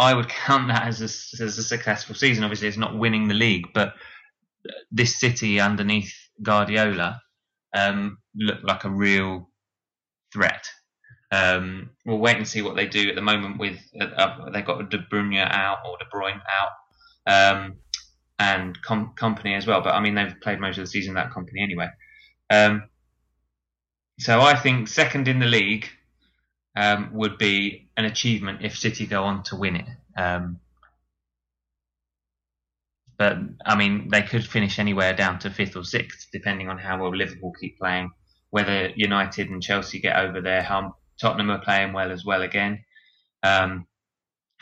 I 0.00 0.14
would 0.14 0.28
count 0.46 0.68
that 0.68 0.86
as 0.86 1.00
a, 1.00 1.44
as 1.44 1.58
a 1.58 1.62
successful 1.62 2.14
season. 2.14 2.44
Obviously, 2.44 2.68
it's 2.68 2.76
not 2.76 2.98
winning 2.98 3.28
the 3.28 3.34
league, 3.34 3.66
but 3.74 3.94
this 4.90 5.18
City 5.18 5.60
underneath 5.60 6.14
Guardiola 6.42 7.20
um, 7.76 8.18
look 8.34 8.60
like 8.62 8.84
a 8.84 8.90
real 8.90 9.48
threat. 10.32 10.66
Um, 11.32 11.90
we'll 12.04 12.18
wait 12.18 12.36
and 12.36 12.48
see 12.48 12.62
what 12.62 12.74
they 12.74 12.86
do 12.86 13.08
at 13.08 13.14
the 13.14 13.22
moment. 13.22 13.58
With 13.58 13.78
uh, 14.00 14.04
uh, 14.04 14.50
they've 14.50 14.64
got 14.64 14.90
De 14.90 14.98
Bruyne 14.98 15.38
out 15.38 15.78
or 15.86 15.96
De 15.98 16.04
Bruyne 16.06 16.40
out, 16.50 16.72
um, 17.56 17.76
and 18.38 18.80
com- 18.82 19.14
Kompany 19.16 19.56
as 19.56 19.66
well. 19.66 19.80
But 19.80 19.94
I 19.94 20.00
mean, 20.00 20.14
they've 20.14 20.34
played 20.42 20.60
most 20.60 20.78
of 20.78 20.84
the 20.84 20.90
season 20.90 21.14
that 21.14 21.30
Kompany 21.30 21.60
anyway. 21.60 21.88
Um, 22.50 22.88
so 24.18 24.40
I 24.40 24.56
think 24.56 24.88
second 24.88 25.28
in 25.28 25.38
the 25.38 25.46
league 25.46 25.88
um, 26.76 27.10
would 27.12 27.38
be 27.38 27.88
an 27.96 28.04
achievement 28.04 28.60
if 28.62 28.78
City 28.78 29.06
go 29.06 29.24
on 29.24 29.42
to 29.44 29.56
win 29.56 29.76
it. 29.76 29.86
Um, 30.16 30.60
but 33.18 33.36
I 33.66 33.76
mean, 33.76 34.08
they 34.08 34.22
could 34.22 34.46
finish 34.46 34.78
anywhere 34.78 35.12
down 35.12 35.38
to 35.40 35.50
fifth 35.50 35.76
or 35.76 35.84
sixth, 35.84 36.28
depending 36.32 36.68
on 36.68 36.78
how 36.78 37.02
well 37.02 37.14
Liverpool 37.14 37.52
keep 37.60 37.78
playing. 37.78 38.10
Whether 38.50 38.92
United 38.96 39.50
and 39.50 39.62
Chelsea 39.62 40.00
get 40.00 40.16
over 40.16 40.40
their 40.40 40.62
hump, 40.62 40.94
Tottenham 41.20 41.50
are 41.50 41.60
playing 41.60 41.92
well 41.92 42.10
as 42.10 42.24
well 42.24 42.42
again. 42.42 42.82
Um, 43.42 43.86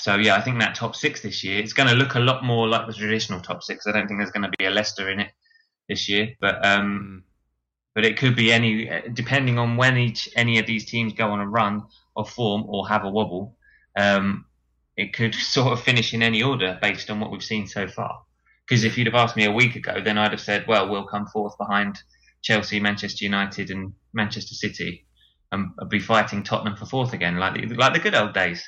so 0.01 0.17
yeah, 0.17 0.35
I 0.37 0.41
think 0.41 0.59
that 0.61 0.75
top 0.75 0.95
six 0.97 1.23
this 1.23 1.43
year 1.43 1.61
it's 1.61 1.73
going 1.73 1.89
to 1.89 1.95
look 1.95 2.15
a 2.15 2.21
lot 2.21 2.45
more 2.45 2.69
like 2.69 2.87
the 2.87 2.93
traditional 2.93 3.41
top 3.41 3.63
six. 3.63 3.87
I 3.87 3.93
don't 3.93 4.07
think 4.07 4.19
there's 4.19 4.31
going 4.31 4.51
to 4.51 4.57
be 4.59 4.65
a 4.65 4.71
Leicester 4.71 5.11
in 5.11 5.21
it 5.21 5.31
this 5.89 6.09
year, 6.09 6.35
but 6.41 6.65
um, 6.65 7.25
but 7.99 8.05
it 8.05 8.17
could 8.17 8.37
be 8.37 8.53
any 8.53 8.89
depending 9.13 9.59
on 9.59 9.77
when 9.77 9.97
each 9.97 10.29
any 10.37 10.61
of 10.61 10.67
these 10.67 10.85
teams 10.85 11.15
go 11.15 11.31
on 11.31 11.41
a 11.41 11.49
run 11.49 11.83
or 12.15 12.25
form 12.25 12.63
or 12.69 12.87
have 12.87 13.03
a 13.03 13.11
wobble. 13.11 13.57
Um, 13.97 14.45
it 14.97 15.13
could 15.13 15.35
sort 15.57 15.73
of 15.73 15.83
finish 15.83 16.15
in 16.15 16.23
any 16.23 16.41
order 16.41 16.79
based 16.81 17.11
on 17.11 17.19
what 17.19 17.33
we've 17.33 17.43
seen 17.43 17.67
so 17.67 17.89
far. 17.89 18.23
Because 18.65 18.85
if 18.85 18.97
you'd 18.97 19.09
have 19.09 19.17
asked 19.17 19.35
me 19.35 19.47
a 19.47 19.51
week 19.51 19.75
ago, 19.75 20.01
then 20.01 20.17
I'd 20.17 20.31
have 20.31 20.41
said, 20.41 20.69
well, 20.69 20.89
we'll 20.89 21.09
come 21.09 21.27
fourth 21.27 21.59
behind 21.59 21.99
Chelsea, 22.41 22.79
Manchester 22.79 23.25
United, 23.25 23.69
and 23.69 23.93
Manchester 24.13 24.55
City, 24.55 25.05
and 25.51 25.73
be 25.89 25.99
fighting 25.99 26.45
Tottenham 26.45 26.77
for 26.77 26.87
fourth 26.87 27.13
again, 27.13 27.39
like 27.39 27.55
the, 27.55 27.75
like 27.75 27.95
the 27.95 27.99
good 27.99 28.15
old 28.15 28.33
days. 28.33 28.63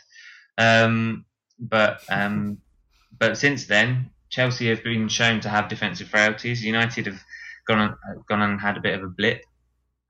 Um, 0.59 1.25
but 1.57 2.01
um, 2.11 2.59
but 3.16 3.38
since 3.38 3.66
then, 3.66 4.11
Chelsea 4.29 4.69
have 4.71 4.83
been 4.83 5.07
shown 5.07 5.38
to 5.43 5.49
have 5.49 5.69
defensive 5.69 6.09
frailties. 6.09 6.64
United 6.64 7.07
have 7.07 7.23
gone 7.66 7.79
on, 7.79 7.96
gone 8.29 8.40
on 8.42 8.51
and 8.51 8.61
had 8.61 8.77
a 8.77 8.81
bit 8.81 8.94
of 8.99 9.05
a 9.05 9.09
blip. 9.09 9.42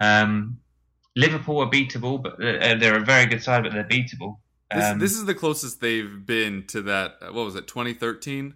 Um, 0.01 0.59
Liverpool 1.17 1.61
are 1.61 1.71
beatable, 1.71 2.23
but 2.23 2.35
uh, 2.35 2.77
they're 2.77 2.97
a 2.97 3.05
very 3.05 3.27
good 3.27 3.43
side, 3.43 3.65
but 3.65 3.73
they're 3.73 3.85
beatable. 3.85 4.37
This, 4.75 4.85
Um, 4.85 4.99
this 4.99 5.13
is 5.13 5.25
the 5.27 5.35
closest 5.35 5.81
they've 5.81 6.25
been 6.25 6.67
to 6.69 6.83
that. 6.83 7.17
uh, 7.21 7.33
What 7.33 7.45
was 7.45 7.57
it, 7.57 7.67
2013, 7.67 8.55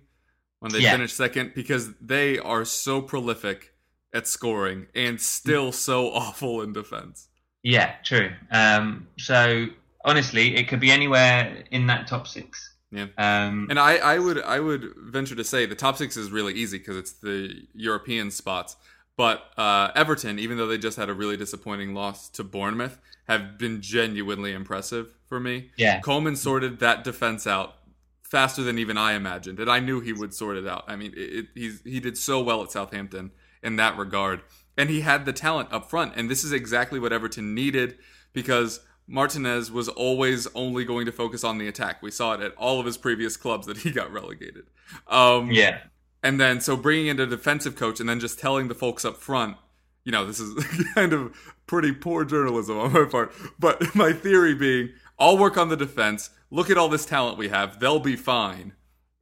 when 0.60 0.72
they 0.72 0.78
Yeah. 0.80 0.92
finished 0.92 1.16
second? 1.16 1.52
Because 1.54 1.92
they 2.00 2.38
are 2.38 2.64
so 2.64 3.02
prolific 3.02 3.74
at 4.14 4.28
scoring 4.28 4.86
and 4.94 5.20
still 5.20 5.72
so 5.72 6.12
awful 6.14 6.62
in 6.62 6.72
defense. 6.72 7.28
yeah, 7.62 7.96
true. 8.04 8.30
Um, 8.50 9.08
so 9.18 9.66
honestly, 10.04 10.54
it 10.56 10.68
could 10.68 10.80
be 10.80 10.90
anywhere 10.92 11.64
in 11.70 11.86
that 11.88 12.06
top 12.06 12.28
six. 12.28 12.73
Yeah. 12.94 13.06
Um, 13.18 13.66
And 13.70 13.78
I, 13.78 13.96
I 13.96 14.18
would 14.18 14.40
I 14.42 14.60
would 14.60 14.94
venture 14.96 15.34
to 15.34 15.44
say 15.44 15.66
the 15.66 15.74
top 15.74 15.96
six 15.96 16.16
is 16.16 16.30
really 16.30 16.54
easy 16.54 16.78
because 16.78 16.96
it's 16.96 17.12
the 17.12 17.66
European 17.74 18.30
spots. 18.30 18.76
But 19.16 19.42
uh, 19.56 19.90
Everton, 19.94 20.38
even 20.38 20.56
though 20.56 20.66
they 20.66 20.78
just 20.78 20.96
had 20.96 21.08
a 21.08 21.14
really 21.14 21.36
disappointing 21.36 21.94
loss 21.94 22.28
to 22.30 22.44
Bournemouth, 22.44 22.98
have 23.28 23.58
been 23.58 23.80
genuinely 23.80 24.52
impressive 24.52 25.14
for 25.26 25.38
me. 25.38 25.70
Yeah. 25.76 26.00
Koeman 26.00 26.36
sorted 26.36 26.80
that 26.80 27.04
defense 27.04 27.46
out 27.46 27.74
faster 28.22 28.62
than 28.62 28.78
even 28.78 28.98
I 28.98 29.12
imagined, 29.12 29.60
and 29.60 29.70
I 29.70 29.78
knew 29.78 30.00
he 30.00 30.12
would 30.12 30.34
sort 30.34 30.56
it 30.56 30.66
out. 30.66 30.84
I 30.88 30.96
mean, 30.96 31.12
it, 31.16 31.38
it, 31.38 31.46
he's 31.54 31.80
he 31.84 32.00
did 32.00 32.18
so 32.18 32.42
well 32.42 32.62
at 32.62 32.72
Southampton 32.72 33.30
in 33.62 33.76
that 33.76 33.96
regard, 33.96 34.42
and 34.76 34.90
he 34.90 35.02
had 35.02 35.24
the 35.24 35.32
talent 35.32 35.72
up 35.72 35.88
front, 35.88 36.14
and 36.16 36.30
this 36.30 36.44
is 36.44 36.52
exactly 36.52 36.98
what 36.98 37.12
Everton 37.12 37.54
needed 37.54 37.96
because 38.32 38.80
Martinez 39.06 39.70
was 39.70 39.88
always 39.88 40.46
only 40.54 40.84
going 40.84 41.06
to 41.06 41.12
focus 41.12 41.44
on 41.44 41.58
the 41.58 41.68
attack. 41.68 42.02
We 42.02 42.10
saw 42.10 42.34
it 42.34 42.40
at 42.40 42.54
all 42.56 42.80
of 42.80 42.86
his 42.86 42.96
previous 42.96 43.36
clubs 43.36 43.66
that 43.66 43.78
he 43.78 43.90
got 43.90 44.12
relegated. 44.12 44.64
Um, 45.08 45.50
yeah, 45.50 45.80
and 46.24 46.40
then 46.40 46.60
so 46.60 46.76
bringing 46.76 47.08
in 47.08 47.20
a 47.20 47.26
defensive 47.26 47.76
coach 47.76 48.00
and 48.00 48.08
then 48.08 48.18
just 48.18 48.38
telling 48.38 48.68
the 48.68 48.74
folks 48.74 49.04
up 49.04 49.18
front, 49.18 49.58
you 50.04 50.10
know, 50.10 50.24
this 50.24 50.40
is 50.40 50.64
kind 50.94 51.12
of 51.12 51.36
pretty 51.66 51.92
poor 51.92 52.24
journalism 52.24 52.78
on 52.78 52.92
my 52.92 53.04
part. 53.04 53.32
But 53.58 53.94
my 53.94 54.12
theory 54.12 54.54
being, 54.54 54.90
I'll 55.18 55.38
work 55.38 55.56
on 55.58 55.68
the 55.68 55.76
defense. 55.76 56.30
Look 56.50 56.70
at 56.70 56.78
all 56.78 56.88
this 56.88 57.04
talent 57.04 57.36
we 57.36 57.48
have. 57.48 57.78
They'll 57.78 58.00
be 58.00 58.16
fine. 58.16 58.72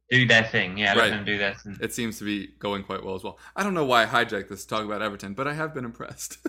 do 0.09 0.25
their 0.25 0.43
thing. 0.43 0.77
Yeah, 0.77 0.93
let 0.93 1.09
them 1.09 1.25
do 1.25 1.37
their 1.37 1.55
thing. 1.55 1.77
It 1.81 1.93
seems 1.93 2.19
to 2.19 2.23
be 2.23 2.47
going 2.59 2.83
quite 2.83 3.03
well 3.03 3.15
as 3.15 3.23
well. 3.23 3.37
I 3.55 3.63
don't 3.63 3.73
know 3.73 3.85
why 3.85 4.03
I 4.03 4.05
hijacked 4.05 4.47
this 4.47 4.63
to 4.63 4.67
talk 4.67 4.85
about 4.85 5.01
Everton, 5.01 5.33
but 5.33 5.47
I 5.47 5.53
have 5.53 5.73
been 5.73 5.85
impressed. 5.85 6.37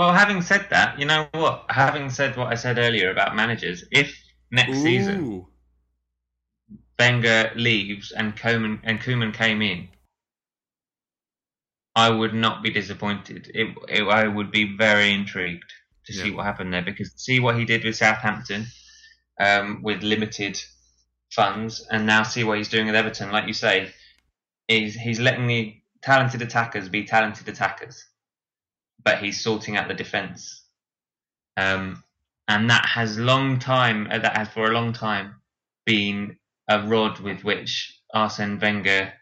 Well, 0.00 0.14
having 0.14 0.40
said 0.40 0.68
that, 0.70 0.98
you 0.98 1.04
know 1.04 1.28
what? 1.32 1.66
Having 1.68 2.08
said 2.08 2.34
what 2.34 2.46
I 2.46 2.54
said 2.54 2.78
earlier 2.78 3.10
about 3.10 3.36
managers, 3.36 3.84
if 3.92 4.18
next 4.50 4.78
season 4.78 5.20
Ooh. 5.20 5.48
Wenger 6.98 7.52
leaves 7.54 8.10
and 8.10 8.34
Koeman 8.34 8.80
and 8.82 8.98
Koeman 8.98 9.34
came 9.34 9.60
in, 9.60 9.88
I 11.94 12.08
would 12.08 12.32
not 12.32 12.62
be 12.62 12.70
disappointed. 12.70 13.50
It, 13.54 13.76
it, 13.90 14.02
I 14.04 14.26
would 14.26 14.50
be 14.50 14.74
very 14.74 15.12
intrigued 15.12 15.70
to 16.06 16.14
see 16.14 16.30
what 16.30 16.46
happened 16.46 16.72
there 16.72 16.80
because 16.80 17.12
see 17.16 17.38
what 17.38 17.58
he 17.58 17.66
did 17.66 17.84
with 17.84 17.96
Southampton 17.96 18.64
um, 19.38 19.82
with 19.82 20.02
limited 20.02 20.58
funds, 21.30 21.86
and 21.90 22.06
now 22.06 22.22
see 22.22 22.42
what 22.42 22.56
he's 22.56 22.70
doing 22.70 22.86
with 22.86 22.94
Everton. 22.94 23.32
Like 23.32 23.46
you 23.46 23.52
say, 23.52 23.92
he's 24.66 24.94
he's 24.94 25.20
letting 25.20 25.46
the 25.46 25.76
talented 26.00 26.40
attackers 26.40 26.88
be 26.88 27.04
talented 27.04 27.46
attackers, 27.50 28.06
but 29.04 29.18
he's 29.18 29.42
sorting 29.42 29.76
out 29.76 29.88
the 29.88 29.94
defence. 29.94 30.64
Um, 31.56 32.02
and 32.48 32.70
that 32.70 32.86
has 32.86 33.18
long 33.18 33.58
time 33.58 34.08
uh, 34.10 34.18
that 34.18 34.36
has 34.36 34.48
for 34.48 34.70
a 34.70 34.74
long 34.74 34.92
time 34.92 35.36
been 35.86 36.36
a 36.68 36.86
rod 36.86 37.20
with 37.20 37.44
which 37.44 38.00
Arsene 38.14 38.58
Wenger 38.58 39.12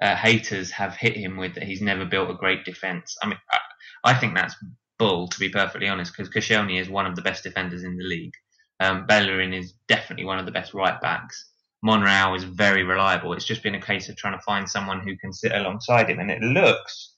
uh, 0.00 0.14
haters 0.14 0.70
have 0.70 0.94
hit 0.94 1.16
him 1.16 1.36
with 1.36 1.54
that 1.54 1.64
he's 1.64 1.80
never 1.80 2.04
built 2.04 2.30
a 2.30 2.34
great 2.34 2.64
defence. 2.64 3.16
I 3.22 3.28
mean, 3.28 3.38
I, 3.50 3.58
I 4.04 4.14
think 4.14 4.34
that's 4.34 4.54
bull 4.98 5.28
to 5.28 5.38
be 5.38 5.48
perfectly 5.48 5.88
honest, 5.88 6.12
because 6.16 6.32
Koscielny 6.32 6.80
is 6.80 6.88
one 6.88 7.06
of 7.06 7.16
the 7.16 7.22
best 7.22 7.42
defenders 7.42 7.84
in 7.84 7.96
the 7.96 8.04
league. 8.04 8.34
Um, 8.80 9.06
Bellerin 9.06 9.54
is 9.54 9.74
definitely 9.88 10.24
one 10.24 10.38
of 10.38 10.46
the 10.46 10.52
best 10.52 10.74
right 10.74 11.00
backs. 11.00 11.50
Monreal 11.82 12.34
is 12.34 12.44
very 12.44 12.82
reliable. 12.82 13.32
It's 13.32 13.44
just 13.44 13.62
been 13.62 13.74
a 13.74 13.80
case 13.80 14.08
of 14.08 14.16
trying 14.16 14.38
to 14.38 14.44
find 14.44 14.68
someone 14.68 15.00
who 15.00 15.16
can 15.16 15.32
sit 15.32 15.52
alongside 15.52 16.10
him, 16.10 16.18
and 16.18 16.30
it 16.30 16.42
looks 16.42 17.15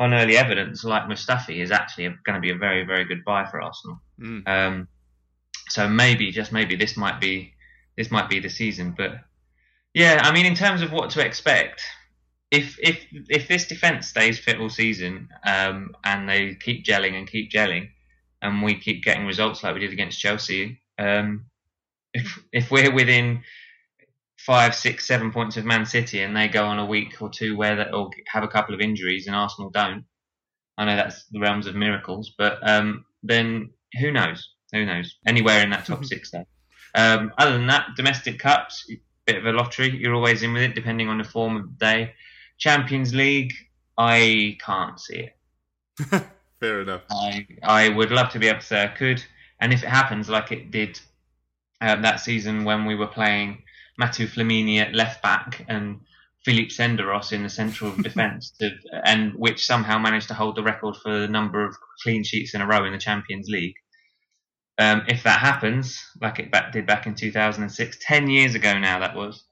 on 0.00 0.14
early 0.14 0.38
evidence 0.38 0.82
like 0.82 1.02
Mustafi 1.02 1.62
is 1.62 1.70
actually 1.70 2.08
going 2.24 2.34
to 2.34 2.40
be 2.40 2.50
a 2.50 2.56
very, 2.56 2.84
very 2.84 3.04
good 3.04 3.22
buy 3.22 3.44
for 3.44 3.60
Arsenal. 3.60 4.00
Mm. 4.18 4.48
Um, 4.48 4.88
so 5.68 5.86
maybe, 5.86 6.32
just 6.32 6.52
maybe, 6.52 6.74
this 6.74 6.96
might 6.96 7.20
be 7.20 7.52
this 7.96 8.10
might 8.10 8.30
be 8.30 8.40
the 8.40 8.48
season. 8.48 8.94
But 8.96 9.20
yeah, 9.92 10.20
I 10.24 10.32
mean, 10.32 10.46
in 10.46 10.54
terms 10.54 10.80
of 10.80 10.90
what 10.90 11.10
to 11.10 11.24
expect, 11.24 11.82
if 12.50 12.78
if 12.82 13.04
if 13.28 13.46
this 13.46 13.68
defense 13.68 14.08
stays 14.08 14.38
fit 14.38 14.58
all 14.58 14.70
season 14.70 15.28
um, 15.46 15.94
and 16.02 16.28
they 16.28 16.54
keep 16.54 16.84
gelling 16.84 17.14
and 17.14 17.30
keep 17.30 17.52
gelling, 17.52 17.90
and 18.40 18.62
we 18.62 18.74
keep 18.80 19.04
getting 19.04 19.26
results 19.26 19.62
like 19.62 19.74
we 19.74 19.80
did 19.80 19.92
against 19.92 20.18
Chelsea, 20.18 20.80
um, 20.98 21.44
if 22.14 22.42
if 22.52 22.70
we're 22.70 22.92
within 22.92 23.42
five, 24.50 24.74
six, 24.74 25.06
seven 25.06 25.30
points 25.30 25.56
of 25.56 25.64
Man 25.64 25.86
City 25.86 26.22
and 26.22 26.36
they 26.36 26.48
go 26.48 26.64
on 26.64 26.80
a 26.80 26.84
week 26.84 27.22
or 27.22 27.30
two 27.30 27.56
where 27.56 27.76
they 27.76 27.88
or 27.92 28.10
have 28.26 28.42
a 28.42 28.48
couple 28.48 28.74
of 28.74 28.80
injuries 28.80 29.28
and 29.28 29.36
Arsenal 29.36 29.70
don't, 29.70 30.04
I 30.76 30.86
know 30.86 30.96
that's 30.96 31.26
the 31.26 31.38
realms 31.38 31.68
of 31.68 31.76
miracles, 31.76 32.34
but 32.36 32.58
um, 32.68 33.04
then 33.22 33.70
who 34.00 34.10
knows? 34.10 34.50
Who 34.72 34.84
knows? 34.84 35.18
Anywhere 35.24 35.62
in 35.62 35.70
that 35.70 35.86
top 35.86 36.04
six, 36.04 36.32
though. 36.32 36.44
Um, 36.96 37.32
other 37.38 37.52
than 37.52 37.68
that, 37.68 37.90
domestic 37.96 38.40
cups, 38.40 38.90
bit 39.24 39.36
of 39.36 39.46
a 39.46 39.52
lottery. 39.52 39.96
You're 39.96 40.16
always 40.16 40.42
in 40.42 40.52
with 40.52 40.62
it, 40.62 40.74
depending 40.74 41.08
on 41.08 41.18
the 41.18 41.22
form 41.22 41.54
of 41.54 41.62
the 41.62 41.76
day. 41.86 42.14
Champions 42.58 43.14
League, 43.14 43.52
I 43.98 44.58
can't 44.66 44.98
see 44.98 45.28
it. 45.28 46.24
Fair 46.58 46.80
enough. 46.80 47.02
I 47.08 47.46
I 47.62 47.88
would 47.88 48.10
love 48.10 48.30
to 48.30 48.40
be 48.40 48.48
able 48.48 48.58
to 48.58 48.66
say 48.66 48.82
I 48.82 48.88
could, 48.88 49.22
and 49.60 49.72
if 49.72 49.84
it 49.84 49.88
happens 49.88 50.28
like 50.28 50.50
it 50.50 50.72
did 50.72 50.98
um, 51.80 52.02
that 52.02 52.18
season 52.18 52.64
when 52.64 52.84
we 52.84 52.96
were 52.96 53.06
playing 53.06 53.62
Mathieu 54.00 54.26
Flamini 54.26 54.78
at 54.78 54.94
left 54.94 55.22
back 55.22 55.62
and 55.68 56.00
Philippe 56.42 56.70
Senderos 56.70 57.32
in 57.32 57.42
the 57.42 57.50
central 57.50 57.92
defence, 58.08 58.52
and 59.04 59.34
which 59.34 59.64
somehow 59.64 59.98
managed 59.98 60.28
to 60.28 60.34
hold 60.34 60.56
the 60.56 60.62
record 60.62 60.96
for 60.96 61.20
the 61.20 61.28
number 61.28 61.64
of 61.64 61.76
clean 62.02 62.24
sheets 62.24 62.54
in 62.54 62.62
a 62.62 62.66
row 62.66 62.86
in 62.86 62.92
the 62.92 62.98
Champions 62.98 63.48
League. 63.48 63.74
Um, 64.78 65.02
if 65.06 65.22
that 65.24 65.40
happens, 65.40 66.02
like 66.22 66.38
it 66.38 66.50
back, 66.50 66.72
did 66.72 66.86
back 66.86 67.06
in 67.06 67.14
2006, 67.14 67.98
10 68.00 68.30
years 68.30 68.54
ago 68.54 68.78
now 68.78 69.00
that 69.00 69.14
was, 69.14 69.44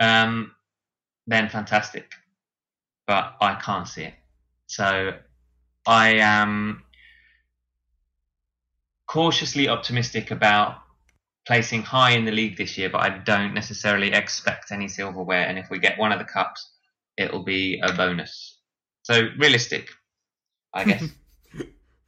um, 0.00 0.52
then 1.26 1.50
fantastic. 1.50 2.10
But 3.06 3.34
I 3.42 3.56
can't 3.56 3.86
see 3.86 4.04
it. 4.04 4.14
So 4.66 5.12
I 5.86 6.14
am 6.14 6.84
cautiously 9.06 9.68
optimistic 9.68 10.30
about 10.30 10.83
placing 11.46 11.82
high 11.82 12.10
in 12.12 12.24
the 12.24 12.32
league 12.32 12.56
this 12.56 12.78
year, 12.78 12.88
but 12.88 13.02
I 13.02 13.18
don't 13.18 13.54
necessarily 13.54 14.12
expect 14.12 14.70
any 14.72 14.88
silverware. 14.88 15.46
And 15.46 15.58
if 15.58 15.68
we 15.70 15.78
get 15.78 15.98
one 15.98 16.12
of 16.12 16.18
the 16.18 16.24
cups, 16.24 16.70
it'll 17.16 17.44
be 17.44 17.80
a 17.82 17.92
bonus. 17.92 18.58
So 19.02 19.28
realistic, 19.38 19.90
I 20.72 20.84
guess. 20.90 21.04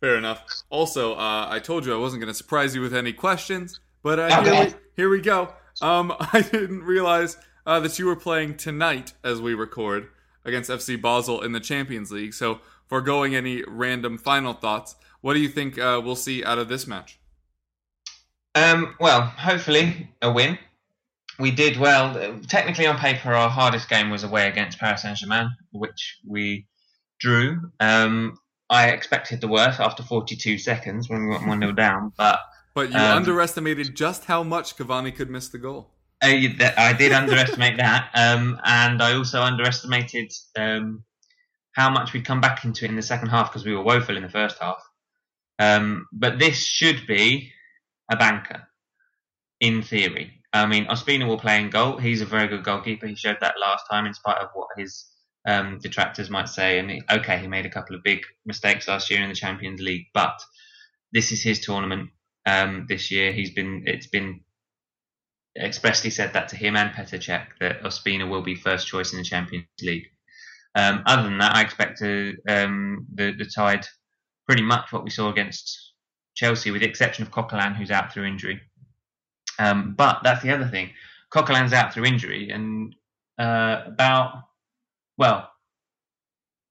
Fair 0.00 0.16
enough. 0.16 0.42
Also, 0.70 1.14
uh, 1.14 1.46
I 1.48 1.58
told 1.58 1.86
you 1.86 1.94
I 1.94 1.98
wasn't 1.98 2.20
going 2.20 2.32
to 2.32 2.36
surprise 2.36 2.74
you 2.74 2.80
with 2.80 2.94
any 2.94 3.12
questions, 3.12 3.80
but 4.02 4.18
uh, 4.18 4.42
here, 4.42 4.64
we, 4.64 4.74
here 4.94 5.10
we 5.10 5.20
go. 5.20 5.52
Um, 5.80 6.12
I 6.32 6.42
didn't 6.42 6.82
realize 6.82 7.36
uh, 7.66 7.80
that 7.80 7.98
you 7.98 8.06
were 8.06 8.16
playing 8.16 8.56
tonight 8.56 9.14
as 9.24 9.40
we 9.40 9.54
record 9.54 10.08
against 10.44 10.70
FC 10.70 11.00
Basel 11.00 11.42
in 11.42 11.52
the 11.52 11.60
Champions 11.60 12.12
League. 12.12 12.34
So, 12.34 12.60
foregoing 12.86 13.34
any 13.34 13.64
random 13.66 14.16
final 14.16 14.52
thoughts, 14.52 14.94
what 15.20 15.34
do 15.34 15.40
you 15.40 15.48
think 15.48 15.78
uh, 15.78 16.00
we'll 16.02 16.14
see 16.14 16.44
out 16.44 16.58
of 16.58 16.68
this 16.68 16.86
match? 16.86 17.18
Um, 18.56 18.94
well, 18.98 19.20
hopefully 19.20 20.08
a 20.22 20.32
win. 20.32 20.58
We 21.38 21.50
did 21.50 21.76
well. 21.76 22.40
Technically, 22.48 22.86
on 22.86 22.96
paper, 22.96 23.34
our 23.34 23.50
hardest 23.50 23.90
game 23.90 24.08
was 24.08 24.24
away 24.24 24.48
against 24.48 24.78
Paris 24.78 25.02
Saint 25.02 25.18
Germain, 25.18 25.50
which 25.72 26.18
we 26.26 26.66
drew. 27.20 27.70
Um, 27.80 28.38
I 28.70 28.88
expected 28.88 29.42
the 29.42 29.48
worst 29.48 29.78
after 29.78 30.02
42 30.02 30.56
seconds 30.56 31.10
when 31.10 31.26
we 31.26 31.28
went 31.28 31.46
1 31.46 31.60
0 31.60 31.72
down, 31.76 32.12
but. 32.16 32.40
But 32.74 32.90
you 32.90 32.98
um, 32.98 33.18
underestimated 33.18 33.94
just 33.94 34.24
how 34.24 34.42
much 34.42 34.76
Cavani 34.76 35.14
could 35.14 35.30
miss 35.30 35.48
the 35.48 35.58
goal. 35.58 35.90
I, 36.22 36.54
I 36.78 36.92
did 36.94 37.12
underestimate 37.12 37.76
that, 37.76 38.10
um, 38.14 38.58
and 38.64 39.02
I 39.02 39.14
also 39.14 39.42
underestimated 39.42 40.32
um, 40.58 41.04
how 41.72 41.90
much 41.90 42.12
we'd 42.12 42.24
come 42.24 42.40
back 42.40 42.64
into 42.64 42.84
it 42.86 42.90
in 42.90 42.96
the 42.96 43.02
second 43.02 43.28
half 43.28 43.50
because 43.50 43.66
we 43.66 43.74
were 43.74 43.82
woeful 43.82 44.16
in 44.16 44.22
the 44.22 44.30
first 44.30 44.58
half. 44.60 44.82
Um, 45.58 46.06
but 46.12 46.38
this 46.38 46.58
should 46.58 47.06
be 47.06 47.52
a 48.10 48.16
banker, 48.16 48.68
in 49.60 49.82
theory. 49.82 50.32
I 50.52 50.66
mean, 50.66 50.86
Ospina 50.86 51.26
will 51.26 51.38
play 51.38 51.60
in 51.60 51.70
goal. 51.70 51.98
He's 51.98 52.22
a 52.22 52.26
very 52.26 52.48
good 52.48 52.64
goalkeeper. 52.64 53.06
He 53.06 53.14
showed 53.14 53.38
that 53.40 53.60
last 53.60 53.84
time, 53.90 54.06
in 54.06 54.14
spite 54.14 54.38
of 54.38 54.48
what 54.54 54.68
his 54.76 55.06
um, 55.46 55.78
detractors 55.80 56.30
might 56.30 56.48
say. 56.48 56.78
And 56.78 56.90
he, 56.90 57.02
okay, 57.10 57.38
he 57.38 57.46
made 57.46 57.66
a 57.66 57.70
couple 57.70 57.94
of 57.96 58.02
big 58.02 58.20
mistakes 58.44 58.88
last 58.88 59.10
year 59.10 59.22
in 59.22 59.28
the 59.28 59.34
Champions 59.34 59.80
League, 59.80 60.06
but 60.14 60.38
this 61.12 61.32
is 61.32 61.42
his 61.42 61.60
tournament. 61.60 62.10
Um, 62.46 62.86
this 62.88 63.10
year, 63.10 63.32
he's 63.32 63.50
been 63.50 63.82
it's 63.86 64.06
been 64.06 64.40
expressly 65.58 66.10
said 66.10 66.32
that 66.34 66.48
to 66.48 66.56
him 66.56 66.76
and 66.76 66.90
Petr 66.90 67.18
Cech 67.18 67.46
that 67.60 67.82
Ospina 67.82 68.28
will 68.28 68.42
be 68.42 68.54
first 68.54 68.86
choice 68.86 69.12
in 69.12 69.18
the 69.18 69.24
Champions 69.24 69.66
League. 69.82 70.06
Um, 70.74 71.02
other 71.06 71.22
than 71.22 71.38
that, 71.38 71.56
I 71.56 71.62
expect 71.62 72.02
um, 72.02 73.06
the 73.14 73.32
the 73.36 73.50
tide 73.52 73.86
pretty 74.46 74.62
much 74.62 74.92
what 74.92 75.04
we 75.04 75.10
saw 75.10 75.30
against 75.30 75.85
Chelsea, 76.36 76.70
with 76.70 76.82
the 76.82 76.88
exception 76.88 77.24
of 77.24 77.32
Coquelin, 77.32 77.74
who's 77.74 77.90
out 77.90 78.12
through 78.12 78.24
injury. 78.24 78.60
Um, 79.58 79.94
but 79.96 80.20
that's 80.22 80.42
the 80.42 80.52
other 80.52 80.68
thing. 80.68 80.90
Coquelin's 81.32 81.72
out 81.72 81.92
through 81.92 82.04
injury, 82.04 82.50
and 82.50 82.94
uh, 83.38 83.82
about 83.86 84.44
well, 85.18 85.50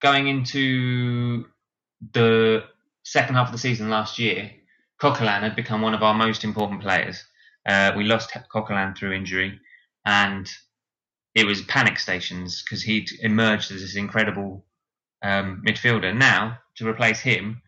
going 0.01 0.27
into 0.27 1.45
the 2.13 2.63
second 3.03 3.35
half 3.35 3.47
of 3.47 3.51
the 3.51 3.57
season 3.57 3.89
last 3.89 4.19
year, 4.19 4.51
Coquelin 5.01 5.41
had 5.41 5.55
become 5.55 5.81
one 5.81 5.93
of 5.93 6.03
our 6.03 6.13
most 6.13 6.43
important 6.43 6.81
players. 6.81 7.23
Uh, 7.67 7.91
we 7.97 8.03
lost 8.03 8.31
Coquelin 8.53 8.95
through 8.95 9.13
injury, 9.13 9.59
and 10.05 10.47
it 11.33 11.45
was 11.45 11.63
panic 11.63 11.97
stations 11.99 12.63
because 12.63 12.83
he'd 12.83 13.09
emerged 13.21 13.71
as 13.71 13.81
this 13.81 13.95
incredible 13.95 14.65
um, 15.23 15.63
midfielder. 15.67 16.15
Now, 16.15 16.59
to 16.75 16.87
replace 16.87 17.19
him 17.19 17.61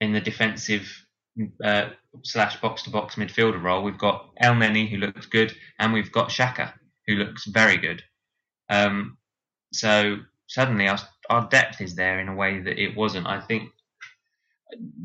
in 0.00 0.12
the 0.12 0.20
defensive 0.20 1.06
uh, 1.64 1.90
slash 2.24 2.60
box 2.60 2.82
to 2.82 2.90
box 2.90 3.16
midfielder 3.16 3.62
role, 3.62 3.82
we've 3.82 3.98
got 3.98 4.30
Elneny 4.42 4.88
who 4.88 4.96
looks 4.96 5.26
good, 5.26 5.54
and 5.78 5.92
we've 5.92 6.12
got 6.12 6.30
Xhaka 6.30 6.72
who 7.06 7.14
looks 7.14 7.46
very 7.46 7.76
good. 7.76 8.02
Um, 8.68 9.16
so 9.72 10.18
suddenly 10.46 10.88
our, 10.88 10.98
our 11.28 11.48
depth 11.48 11.80
is 11.80 11.94
there 11.94 12.20
in 12.20 12.28
a 12.28 12.34
way 12.34 12.60
that 12.60 12.78
it 12.78 12.96
wasn't. 12.96 13.26
I 13.26 13.40
think 13.40 13.70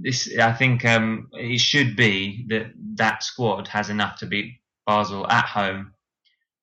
this. 0.02 0.38
I 0.38 0.54
think 0.54 0.86
um, 0.86 1.30
it 1.34 1.60
should 1.60 1.96
be 1.96 2.46
that 2.50 2.72
that 2.96 3.24
squad 3.24 3.68
has 3.68 3.90
enough 3.90 4.20
to 4.20 4.26
beat 4.26 4.60
Basel 4.86 5.30
at 5.30 5.46
home 5.46 5.94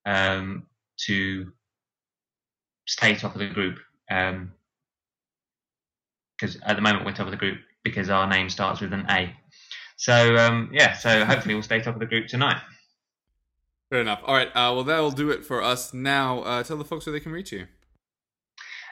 um, 0.06 0.66
to 1.06 1.52
stay 2.87 3.14
top 3.14 3.35
of 3.35 3.40
the 3.40 3.48
group. 3.48 3.78
Because 4.08 4.46
um, 6.56 6.62
at 6.64 6.76
the 6.76 6.82
moment 6.82 7.04
we're 7.04 7.12
top 7.12 7.26
of 7.26 7.30
the 7.30 7.37
group 7.37 7.58
because 7.85 8.11
our 8.11 8.28
name 8.28 8.48
starts 8.48 8.80
with 8.80 8.92
an 8.92 9.06
A. 9.11 9.35
So 10.03 10.35
um, 10.37 10.69
yeah, 10.73 10.95
so 10.95 11.25
hopefully 11.25 11.55
we'll 11.55 11.62
stay 11.62 11.81
top 11.81 11.95
of 11.95 12.01
the 12.01 12.07
group 12.07 12.27
tonight. 12.27 12.61
Fair 13.88 14.01
enough. 14.01 14.21
All 14.25 14.35
right. 14.35 14.49
Uh, 14.49 14.75
well, 14.75 14.83
that'll 14.83 15.12
do 15.12 15.31
it 15.31 15.45
for 15.45 15.62
us 15.62 15.95
now. 15.95 16.41
Uh, 16.41 16.65
tell 16.65 16.77
the 16.77 16.85
folks 16.85 17.07
where 17.07 17.12
they 17.12 17.21
can 17.21 17.31
reach 17.31 17.53
you. 17.53 17.69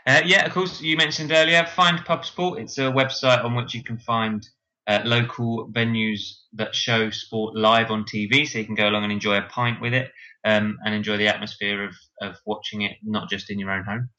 Uh, 0.06 0.20
yeah, 0.24 0.46
of 0.46 0.52
course, 0.52 0.80
you 0.80 0.96
mentioned 0.96 1.32
earlier, 1.32 1.66
Find 1.66 2.04
Pub 2.04 2.24
Sport. 2.24 2.60
It's 2.60 2.78
a 2.78 2.92
website 2.92 3.44
on 3.44 3.56
which 3.56 3.74
you 3.74 3.82
can 3.82 3.98
find 3.98 4.48
uh, 4.86 5.00
local 5.04 5.68
venues 5.72 6.20
that 6.52 6.76
show 6.76 7.10
sport 7.10 7.56
live 7.56 7.90
on 7.90 8.04
TV, 8.04 8.46
so 8.46 8.60
you 8.60 8.64
can 8.64 8.76
go 8.76 8.88
along 8.88 9.02
and 9.02 9.12
enjoy 9.12 9.36
a 9.36 9.42
pint 9.50 9.80
with 9.80 9.94
it 9.94 10.12
um, 10.44 10.78
and 10.84 10.94
enjoy 10.94 11.16
the 11.16 11.26
atmosphere 11.26 11.82
of, 11.82 11.96
of 12.22 12.36
watching 12.46 12.82
it, 12.82 12.92
not 13.02 13.28
just 13.28 13.50
in 13.50 13.58
your 13.58 13.72
own 13.72 13.82
home. 13.82 14.10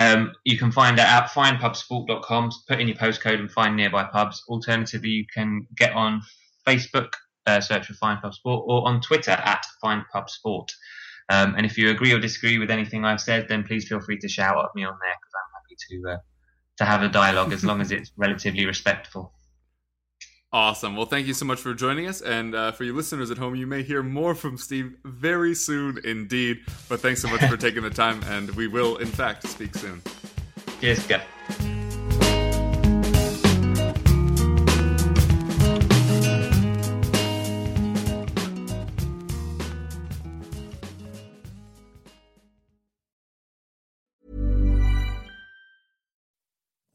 Um, 0.00 0.32
you 0.44 0.58
can 0.58 0.72
find 0.72 0.98
that 0.98 1.22
at 1.22 1.30
findpubsport.com, 1.30 2.50
put 2.68 2.80
in 2.80 2.88
your 2.88 2.96
postcode 2.96 3.38
and 3.38 3.50
find 3.50 3.76
nearby 3.76 4.04
pubs. 4.04 4.42
Alternatively, 4.48 5.10
you 5.10 5.26
can 5.32 5.66
get 5.76 5.92
on 5.92 6.22
Facebook, 6.66 7.12
uh, 7.46 7.60
search 7.60 7.86
for 7.86 7.94
Find 7.94 8.20
Pub 8.20 8.34
Sport, 8.34 8.64
or 8.66 8.86
on 8.86 9.00
Twitter 9.00 9.30
at 9.30 9.64
Find 9.80 10.02
Pub 10.12 10.28
Sport. 10.28 10.72
Um, 11.28 11.54
and 11.56 11.64
if 11.66 11.78
you 11.78 11.90
agree 11.90 12.12
or 12.12 12.18
disagree 12.18 12.58
with 12.58 12.70
anything 12.70 13.04
I've 13.04 13.20
said, 13.20 13.46
then 13.48 13.64
please 13.64 13.88
feel 13.88 14.00
free 14.00 14.18
to 14.18 14.28
shout 14.28 14.58
at 14.58 14.74
me 14.74 14.84
on 14.84 14.96
there 15.00 15.14
because 15.20 15.32
I'm 15.34 15.52
happy 15.54 15.76
to 15.88 16.14
uh, 16.14 16.18
to 16.78 16.84
have 16.84 17.02
a 17.02 17.08
dialogue 17.08 17.52
as 17.52 17.64
long 17.64 17.80
as 17.80 17.90
it's 17.90 18.12
relatively 18.16 18.66
respectful. 18.66 19.32
Awesome. 20.56 20.96
Well, 20.96 21.04
thank 21.04 21.26
you 21.26 21.34
so 21.34 21.44
much 21.44 21.60
for 21.60 21.74
joining 21.74 22.06
us. 22.06 22.22
And 22.22 22.54
uh, 22.54 22.72
for 22.72 22.84
you 22.84 22.94
listeners 22.94 23.30
at 23.30 23.36
home, 23.36 23.56
you 23.56 23.66
may 23.66 23.82
hear 23.82 24.02
more 24.02 24.34
from 24.34 24.56
Steve 24.56 24.96
very 25.04 25.54
soon 25.54 26.00
indeed. 26.02 26.62
But 26.88 27.00
thanks 27.00 27.20
so 27.20 27.28
much 27.28 27.44
for 27.44 27.56
taking 27.58 27.82
the 27.82 27.90
time, 27.90 28.22
and 28.24 28.48
we 28.52 28.66
will, 28.66 28.96
in 28.96 29.08
fact, 29.08 29.46
speak 29.46 29.74
soon. 29.74 30.00
Cheers, 30.80 31.06
Jeff. 31.06 31.75